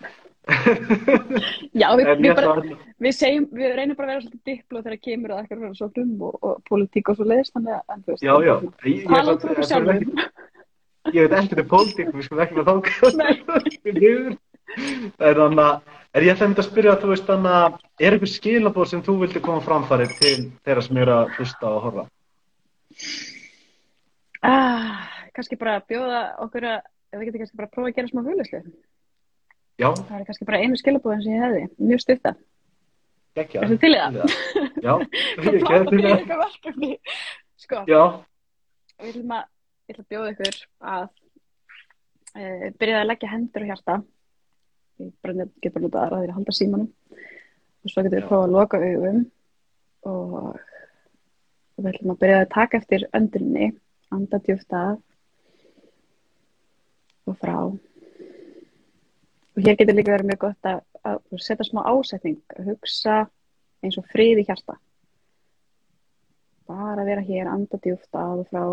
[1.81, 4.81] Já, við, við, ég bara, að, við, segjum, við reynum bara að vera svolítið dipló
[4.83, 8.03] þegar kemur að eitthvað svona sóknum og, og pólitík og svo leiðist þannig að, en
[8.03, 8.55] þú veist, já, já.
[8.85, 12.43] Ég, ég, tala ég, út frá okkur ég, ég veit ekkert um pólitík, við skulum
[12.45, 14.35] ekki með þáka.
[14.75, 18.31] En þannig að, er ég ætla að spyrja að þú veist þannig að, er einhver
[18.31, 20.33] skilabóð sem þú vildi koma framfæri til
[20.65, 22.05] þeirra sem eru að hlusta og horfa?
[24.45, 25.05] Ah,
[25.37, 26.81] kannski bara bjóða okkur að,
[27.13, 28.63] ef við getum kannski bara að prófa að gera smá hugleyslu.
[29.75, 32.31] Já, Það er kannski bara einu skilabúðin sem ég hefði, mjög stutta.
[33.35, 33.63] geggja.
[33.65, 34.15] Er til í það?
[34.85, 34.93] Já,
[35.35, 36.17] Það ég plata gerði fyrir það.
[36.19, 36.91] eitthvað verkefni.
[37.65, 38.01] Sko, Já,
[39.01, 39.47] við ætlum að,
[39.89, 40.59] ég ætla að bjóða ykkur
[40.95, 41.07] að
[42.35, 43.97] e, byrja að leggja hendur á hjarta.
[45.03, 46.87] Ég get bara notað aðraðir að halda símanum.
[47.83, 48.27] Og svo getum við Já.
[48.29, 49.19] prófað að loka augum
[50.05, 50.37] og,
[51.75, 53.67] og við ætlum að byrja að taka eftir öndurinni,
[54.15, 54.95] anda djúft að
[57.27, 57.57] og frá.
[59.55, 63.21] Og hér getur líka verið mjög gott að, að setja smá ásetning, að hugsa
[63.85, 64.75] eins og frið í hjarta.
[66.67, 68.65] Bara vera hér, anda djúft að og frá.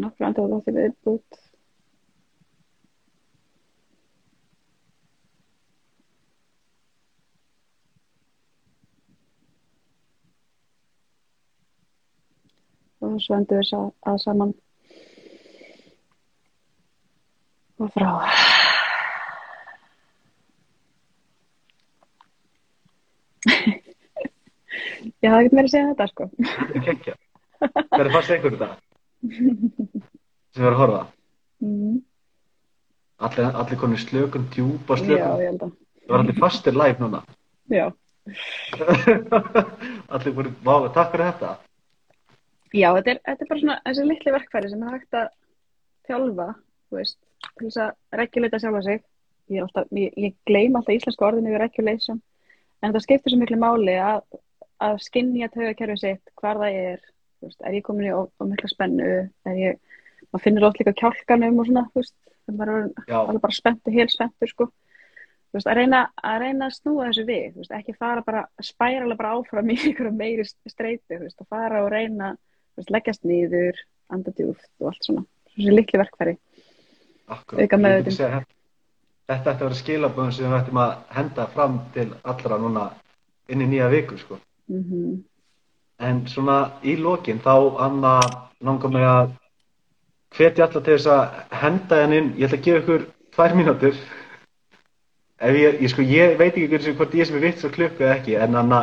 [0.00, 1.40] Nokkru andur og þátti viðbútt.
[13.00, 14.54] Og svo endur við að, saman.
[17.80, 18.10] Og frá.
[25.20, 26.28] Já, það getur verið að segja þetta, sko.
[26.86, 27.18] geggja.
[27.60, 28.89] Hvernig fannst einhvern þetta?
[29.20, 31.00] Sem verður að horfa.
[31.64, 31.98] Mm.
[33.20, 35.26] Allir, allir konur slökun, djúpa Já, slökun.
[35.30, 35.74] að.
[36.06, 37.20] Það var allir fastir live núna.
[37.70, 37.90] Já.
[40.14, 41.52] allir voru, vá, takk fyrir þetta.
[42.70, 45.30] Já, þetta er, þetta er bara svona þessi litli verkfæri sem er hægt að
[46.08, 46.48] þjálfa,
[46.88, 49.06] þú veist, til þess að regulata sjálfa sig.
[49.50, 52.20] Ég, alltaf, ég, ég gleym alltaf íslensku orðinu við regulation,
[52.80, 54.22] en þetta skiptir svo miklu máli að,
[54.86, 57.02] að skinja taugakerfið sitt, hvar það er,
[57.48, 59.08] veist, er ég komin í of, of mikla spennu,
[59.48, 59.80] er ég,
[60.28, 62.14] maður finnur oft líka kjálkanum og svona, þú veist,
[62.46, 62.72] það er
[63.20, 64.68] alveg bara spenntur, helt spenntur, sko.
[65.50, 68.44] Þú veist, að reyna, að reyna að snúa þessu við, þú veist, ekki fara bara,
[68.62, 72.34] spærala bara áfram í ykkur meiri streyti, þú veist, að fara og reyna,
[72.74, 73.82] þú veist, leggjast niður,
[74.14, 75.26] anda djúft og allt svona.
[75.50, 76.36] Þessi litli verkfæri.
[78.14, 78.56] segja þetta.
[79.30, 82.86] Þetta ætti að vera skilaböðum sem við ættum að henda fram til allra núna
[83.50, 84.38] inn í nýja viku, sko.
[84.70, 84.80] Mm
[86.00, 88.14] En svona í lokin þá Anna
[88.64, 89.34] langar mig að
[90.36, 94.00] hvetja alla til þess að henda henn inn, ég ætla að gefa ykkur tvær mínútur.
[95.40, 98.04] Ef ég, ég sko, ég veit ekki hversu, hvort ég sem er vitt svo klukku
[98.04, 98.80] eða ekki, en Anna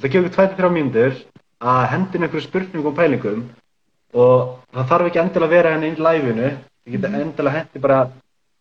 [0.00, 1.20] ég ætla að gefa ykkur tvær til þrjá mínútur
[1.60, 3.44] að henda inn einhverju spurningum og pælingum.
[4.14, 6.50] Og það þarf ekki endilega að vera henn inn í læfinu,
[6.86, 8.00] ég geta endilega hendi bara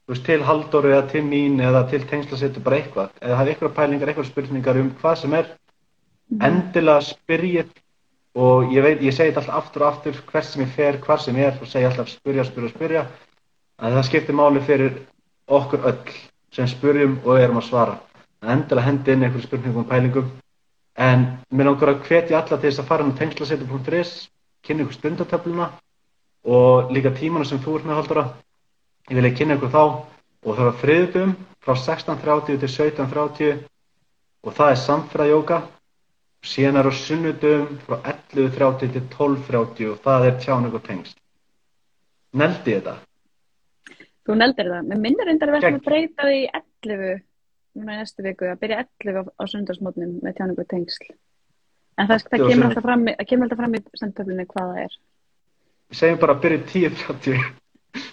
[0.09, 4.13] veist, til Halldóru eða til mín eða til tengslasettu bara eitthvað, eða hafa ykkur pælingar,
[4.13, 5.53] ykkur spurningar um hvað sem er.
[6.45, 7.71] Endilega spyrjið
[8.35, 11.21] og ég veit, ég segi þetta alltaf aftur og aftur hvert sem ég fer, hvar
[11.21, 13.05] sem ég er og segi alltaf spyrja, spyrja, spyrja
[13.79, 14.99] að það skiptir máli fyrir
[15.47, 16.13] okkur öll
[16.53, 17.97] sem spyrjum og erum að svara.
[18.41, 20.29] Endilega hendi inn einhverjum spurningum og pælingum.
[20.99, 24.13] En mér langar að hvetja alla til þess að fara inn á tengslasetu.is
[24.65, 25.69] kynna ykkur stundatöfluna
[26.43, 28.25] og líka tímana sem þú ert með Halldóra.
[29.09, 33.63] Ég vil ekki kynna ykkur þá og það var friðdum frá 16.30 til 17.30
[34.43, 35.61] og það er samfræðjóka
[36.45, 37.97] síðan er á sunnudum frá
[38.33, 41.17] 11.30 til 12.30 og það er tjáning og tengst.
[42.39, 42.95] Neldi þetta?
[44.27, 44.89] Þú neldir það.
[44.91, 45.79] Mér minnir reyndar að verðum Gegn.
[45.79, 47.23] að breyta því í 11
[47.79, 51.07] núna í næstu viku, að byrja 11 á, á sundarsmótnum með tjáningu og tengsl.
[51.99, 54.99] En það, það 11 á kemur alltaf fram fram í sendtöflunni hvað það er.
[55.89, 57.49] Við segjum bara að byrja 10.30.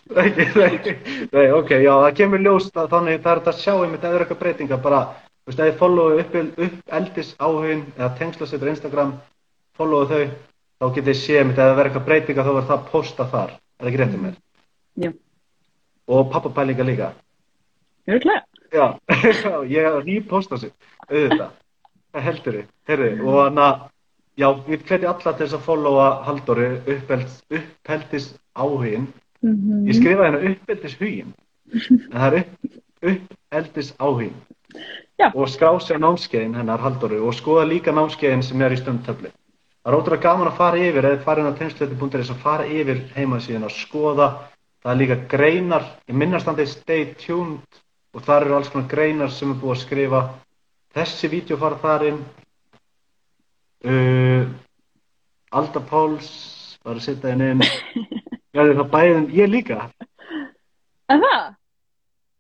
[1.37, 4.07] Nei, ok, já, það kemur ljóst að þannig það er þetta að sjá einmitt ef
[4.07, 5.01] það er eitthvað breytinga bara,
[5.47, 6.33] þú veist, ef þið followu upp,
[6.67, 9.13] upp eldis áhugin eða tengslasettur Instagram,
[9.79, 10.25] followu þau,
[10.81, 13.53] þá getið þið séð einmitt ef það verður eitthvað breytinga þá verður það posta þar,
[13.55, 14.41] er það ekki réttið mér?
[15.05, 15.11] Já.
[16.07, 17.13] Og pappapælinga líka.
[18.11, 18.43] Örglega?
[18.75, 20.73] Já, já, ég er að reposta sig,
[21.07, 21.55] auðvitað,
[22.11, 23.87] það heldur þið, heyrði, og hann að,
[24.43, 28.29] já, við hvetjum alla til þess að followa Halldóri uppeldis,
[28.59, 29.07] áhugin,
[29.45, 31.35] Mm ég skrifaði hérna uppeldis hugin,
[31.71, 32.79] en það er upp,
[33.13, 34.33] uppeldis áhugin,
[35.17, 35.31] Já.
[35.33, 39.31] og skrá sér námskeiðin hennar Halldóri og skoða líka námskeiðin sem er í stöndtöfli.
[39.81, 43.01] Það er ótrúlega gaman að fara yfir, eða fara inn á tengslötu.is og fara yfir
[43.15, 44.29] heimasíðin og skoða
[44.83, 47.81] það er líka greinar, ég minnast hann stay tuned
[48.15, 50.21] og þar eru alls konar greinar sem er búið að skrifa
[50.97, 52.21] þessi vídeo fara þar inn
[53.87, 54.47] uh,
[55.57, 56.31] Alda Páls
[56.85, 57.65] var að setja henni inn
[58.57, 59.89] já það bæðum, ég líka
[61.09, 61.53] En það?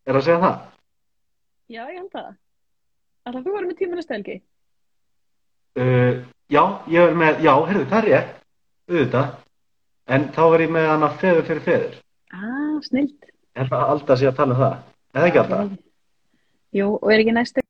[0.07, 0.65] er að segja það
[1.67, 2.27] Já, ég held það.
[3.27, 4.37] Alltaf þú varum með tíma næstu helgi.
[5.83, 6.23] uh,
[6.53, 6.63] já,
[6.95, 8.35] ég er með, já, heyrðu, það er rétt
[8.87, 9.31] auðvitað,
[10.17, 11.97] en þá er ég með hana feður fyrir feður.
[12.37, 13.31] Ah, snilt.
[13.57, 14.77] er það alltaf sé að tala um það?
[15.15, 15.75] Er það ekki alltaf,
[16.77, 17.63] Jú, og er ekki næstu.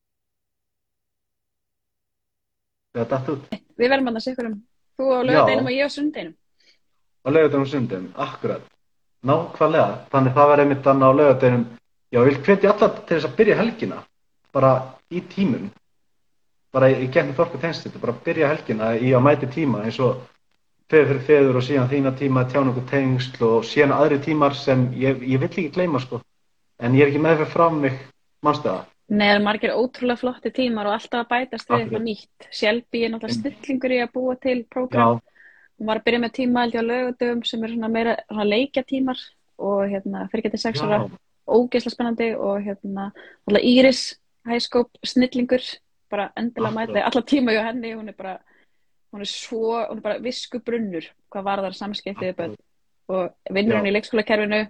[2.96, 3.46] þegar datt út.
[3.76, 4.56] Við verðum að það sikkur um.
[4.96, 6.34] Þú á lögadeinum og ég á sundeinum.
[7.26, 8.62] á laugardeginum og sundum, akkurat.
[9.26, 11.64] Nákvæmlega, þannig það var einmitt þannig á laugardeginum,
[12.12, 13.98] já, ég vil hvetja alla til þess að byrja helgina,
[14.56, 14.72] bara
[15.12, 15.68] í tímum.
[16.72, 20.24] Bara í, gegnum þorku tengstitt, bara byrja helgina í að mæti tíma eins og
[20.90, 25.22] feður fyrir feður og síðan þína tíma tjánugu tengsl og síðan aðri tímar sem ég,
[25.22, 26.20] ég vill ekki gleyma sko.
[26.80, 27.96] En ég er ekki með fyrir fram mig
[28.44, 32.04] mannstu það, Nei, það er margir ótrúlega flotti tímar og alltaf að bætast við eitthvað
[32.08, 32.46] nýtt.
[32.50, 35.20] Shelby er náttúrulega snillingur í að búa til prógram.
[35.78, 38.46] Hún var að byrja með tíma held ég á lögadöfum sem er svona meira svona
[38.48, 39.20] leikjatímar
[39.62, 41.06] og hérna fyrir getið sex ára já,
[41.46, 43.06] ógeðslega spennandi og hérna
[43.46, 44.02] alltaf Íris
[44.46, 45.64] hæskóp snillingur
[46.10, 47.94] bara endilega mæta alla tíma hjá henni.
[47.94, 48.38] Hún er bara
[49.12, 52.42] hún er svo, hún er bara visku brunnur hvað var þar samskiptið
[53.08, 54.66] og vinnur hún í leikskólakerfinu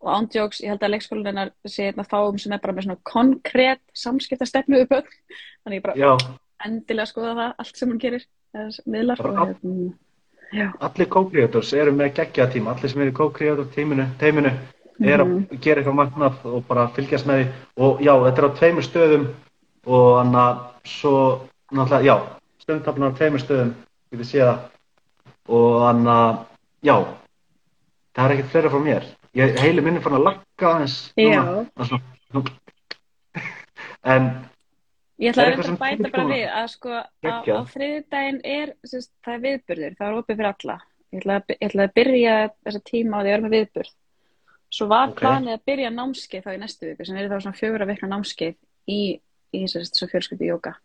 [0.00, 2.86] og ándjóks, ég held að leikskólan hennar sé einn að fáum sem er bara með
[2.86, 5.16] svona konkrétt samskiptastefnu við börn.
[5.64, 6.12] Þannig ég bara já,
[6.64, 8.24] endilega skoða það allt sem hún gerir
[8.86, 9.20] miðlar.
[9.20, 9.66] Allt.
[10.50, 14.08] hérna, allir co-creators eru með geggja tíma, allir sem eru í co-creator tíminu,
[15.00, 15.60] er að Mhm.
[15.60, 17.46] gera eitthvað magnað og bara fylgjast með því
[17.84, 19.24] og já, þetta er á tveimur stöðum
[19.86, 21.14] og þannig að svo
[21.72, 22.16] náttúrulega, já,
[22.60, 23.74] stundtaflan á tveimur stöðum
[24.12, 24.58] við séð það
[25.48, 26.38] og þannig að,
[26.82, 26.96] já
[28.14, 31.42] það er ekkert fleira frá mér ég heili minni fann að lakka aðeins Já.
[31.44, 32.50] núna,
[34.04, 34.30] en
[35.20, 37.04] Ég ætla að reynda að bæta bara við að sko á,
[37.44, 40.76] á þriðdægin er, sérst, það er viðburður, það er opið fyrir alla.
[41.12, 43.90] Ég ætla að, ég ætla að byrja þessa tíma á því að vera með viðburð.
[44.70, 45.18] Svo var Ok.
[45.20, 48.08] planið að byrja námskeið þá í næstu viku sem er þá svona fjögur að vikna
[48.12, 48.54] námskeið
[48.86, 49.20] í,
[49.52, 50.76] í svo fjölskyldu jóka.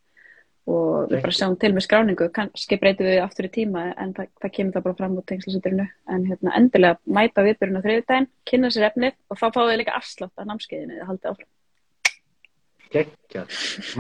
[0.66, 4.32] Og við bara sjáum til með skráningu, kannski breytum við aftur í tíma en það,
[4.42, 5.86] það kemur það bara fram úr tengslisundurinu.
[6.10, 9.78] En hérna endilega mæta á viðburðinu á þriðdægin, kynna sér efnið og þá fáið þið
[9.84, 11.52] líka afslátt af námskeiðinu, þið haldið áfram.
[12.96, 13.44] geggja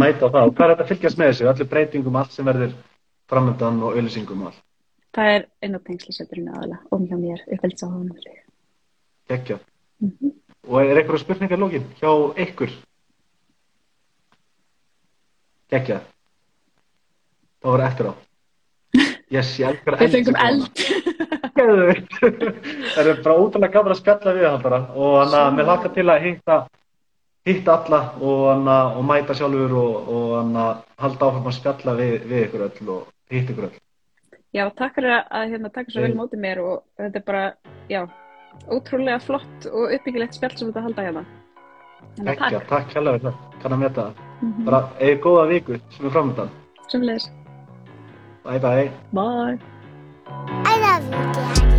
[0.01, 2.45] mæta á það og hvað er þetta að fylgjast með þessu allir breytingum, allt sem
[2.49, 2.73] verður
[3.29, 4.63] framöndan og allt,
[5.13, 8.17] Það er inn á tengslisundurinu aðalega og hjá mér, uppveldsáðanum.
[10.01, 10.31] Geggja Mhm.
[10.67, 12.09] Og er eitthvað spurningar lókin hjá
[12.41, 12.71] ykkur?
[15.71, 15.99] Gekja.
[17.61, 18.13] Það var eftir á.
[19.33, 20.75] Yes, ég elskar Við fengum eld.
[21.55, 25.89] Það er bara ótrúlega gaman að spjalla við hann bara og hann að mér laka
[25.95, 26.57] til að hitta
[27.47, 31.95] hitta alla og hann að mæta sjálfur og, og hann að halda áfram að spjalla
[32.01, 33.79] við, við ykkur öll og hitta ykkur öll.
[34.55, 37.45] Já, takk fyrir að- hérna, taka svo vel mótið mér og þetta er bara,
[37.89, 38.01] já,
[38.71, 41.25] ótrúlega flott og uppbyggilegt spjall sem þetta halda hérna.
[42.15, 42.67] Gekja, takk.
[42.69, 43.61] takk hérlega fyrir það.
[43.61, 44.25] Kann að meta það.
[44.41, 44.65] Mhm.
[44.65, 46.49] Bara eða góða viku sem er framöndan.
[46.91, 47.29] Sömuleiðis.
[48.45, 48.91] Bye bye.
[49.11, 49.59] Bye.
[50.65, 51.74] I love you, Daddy.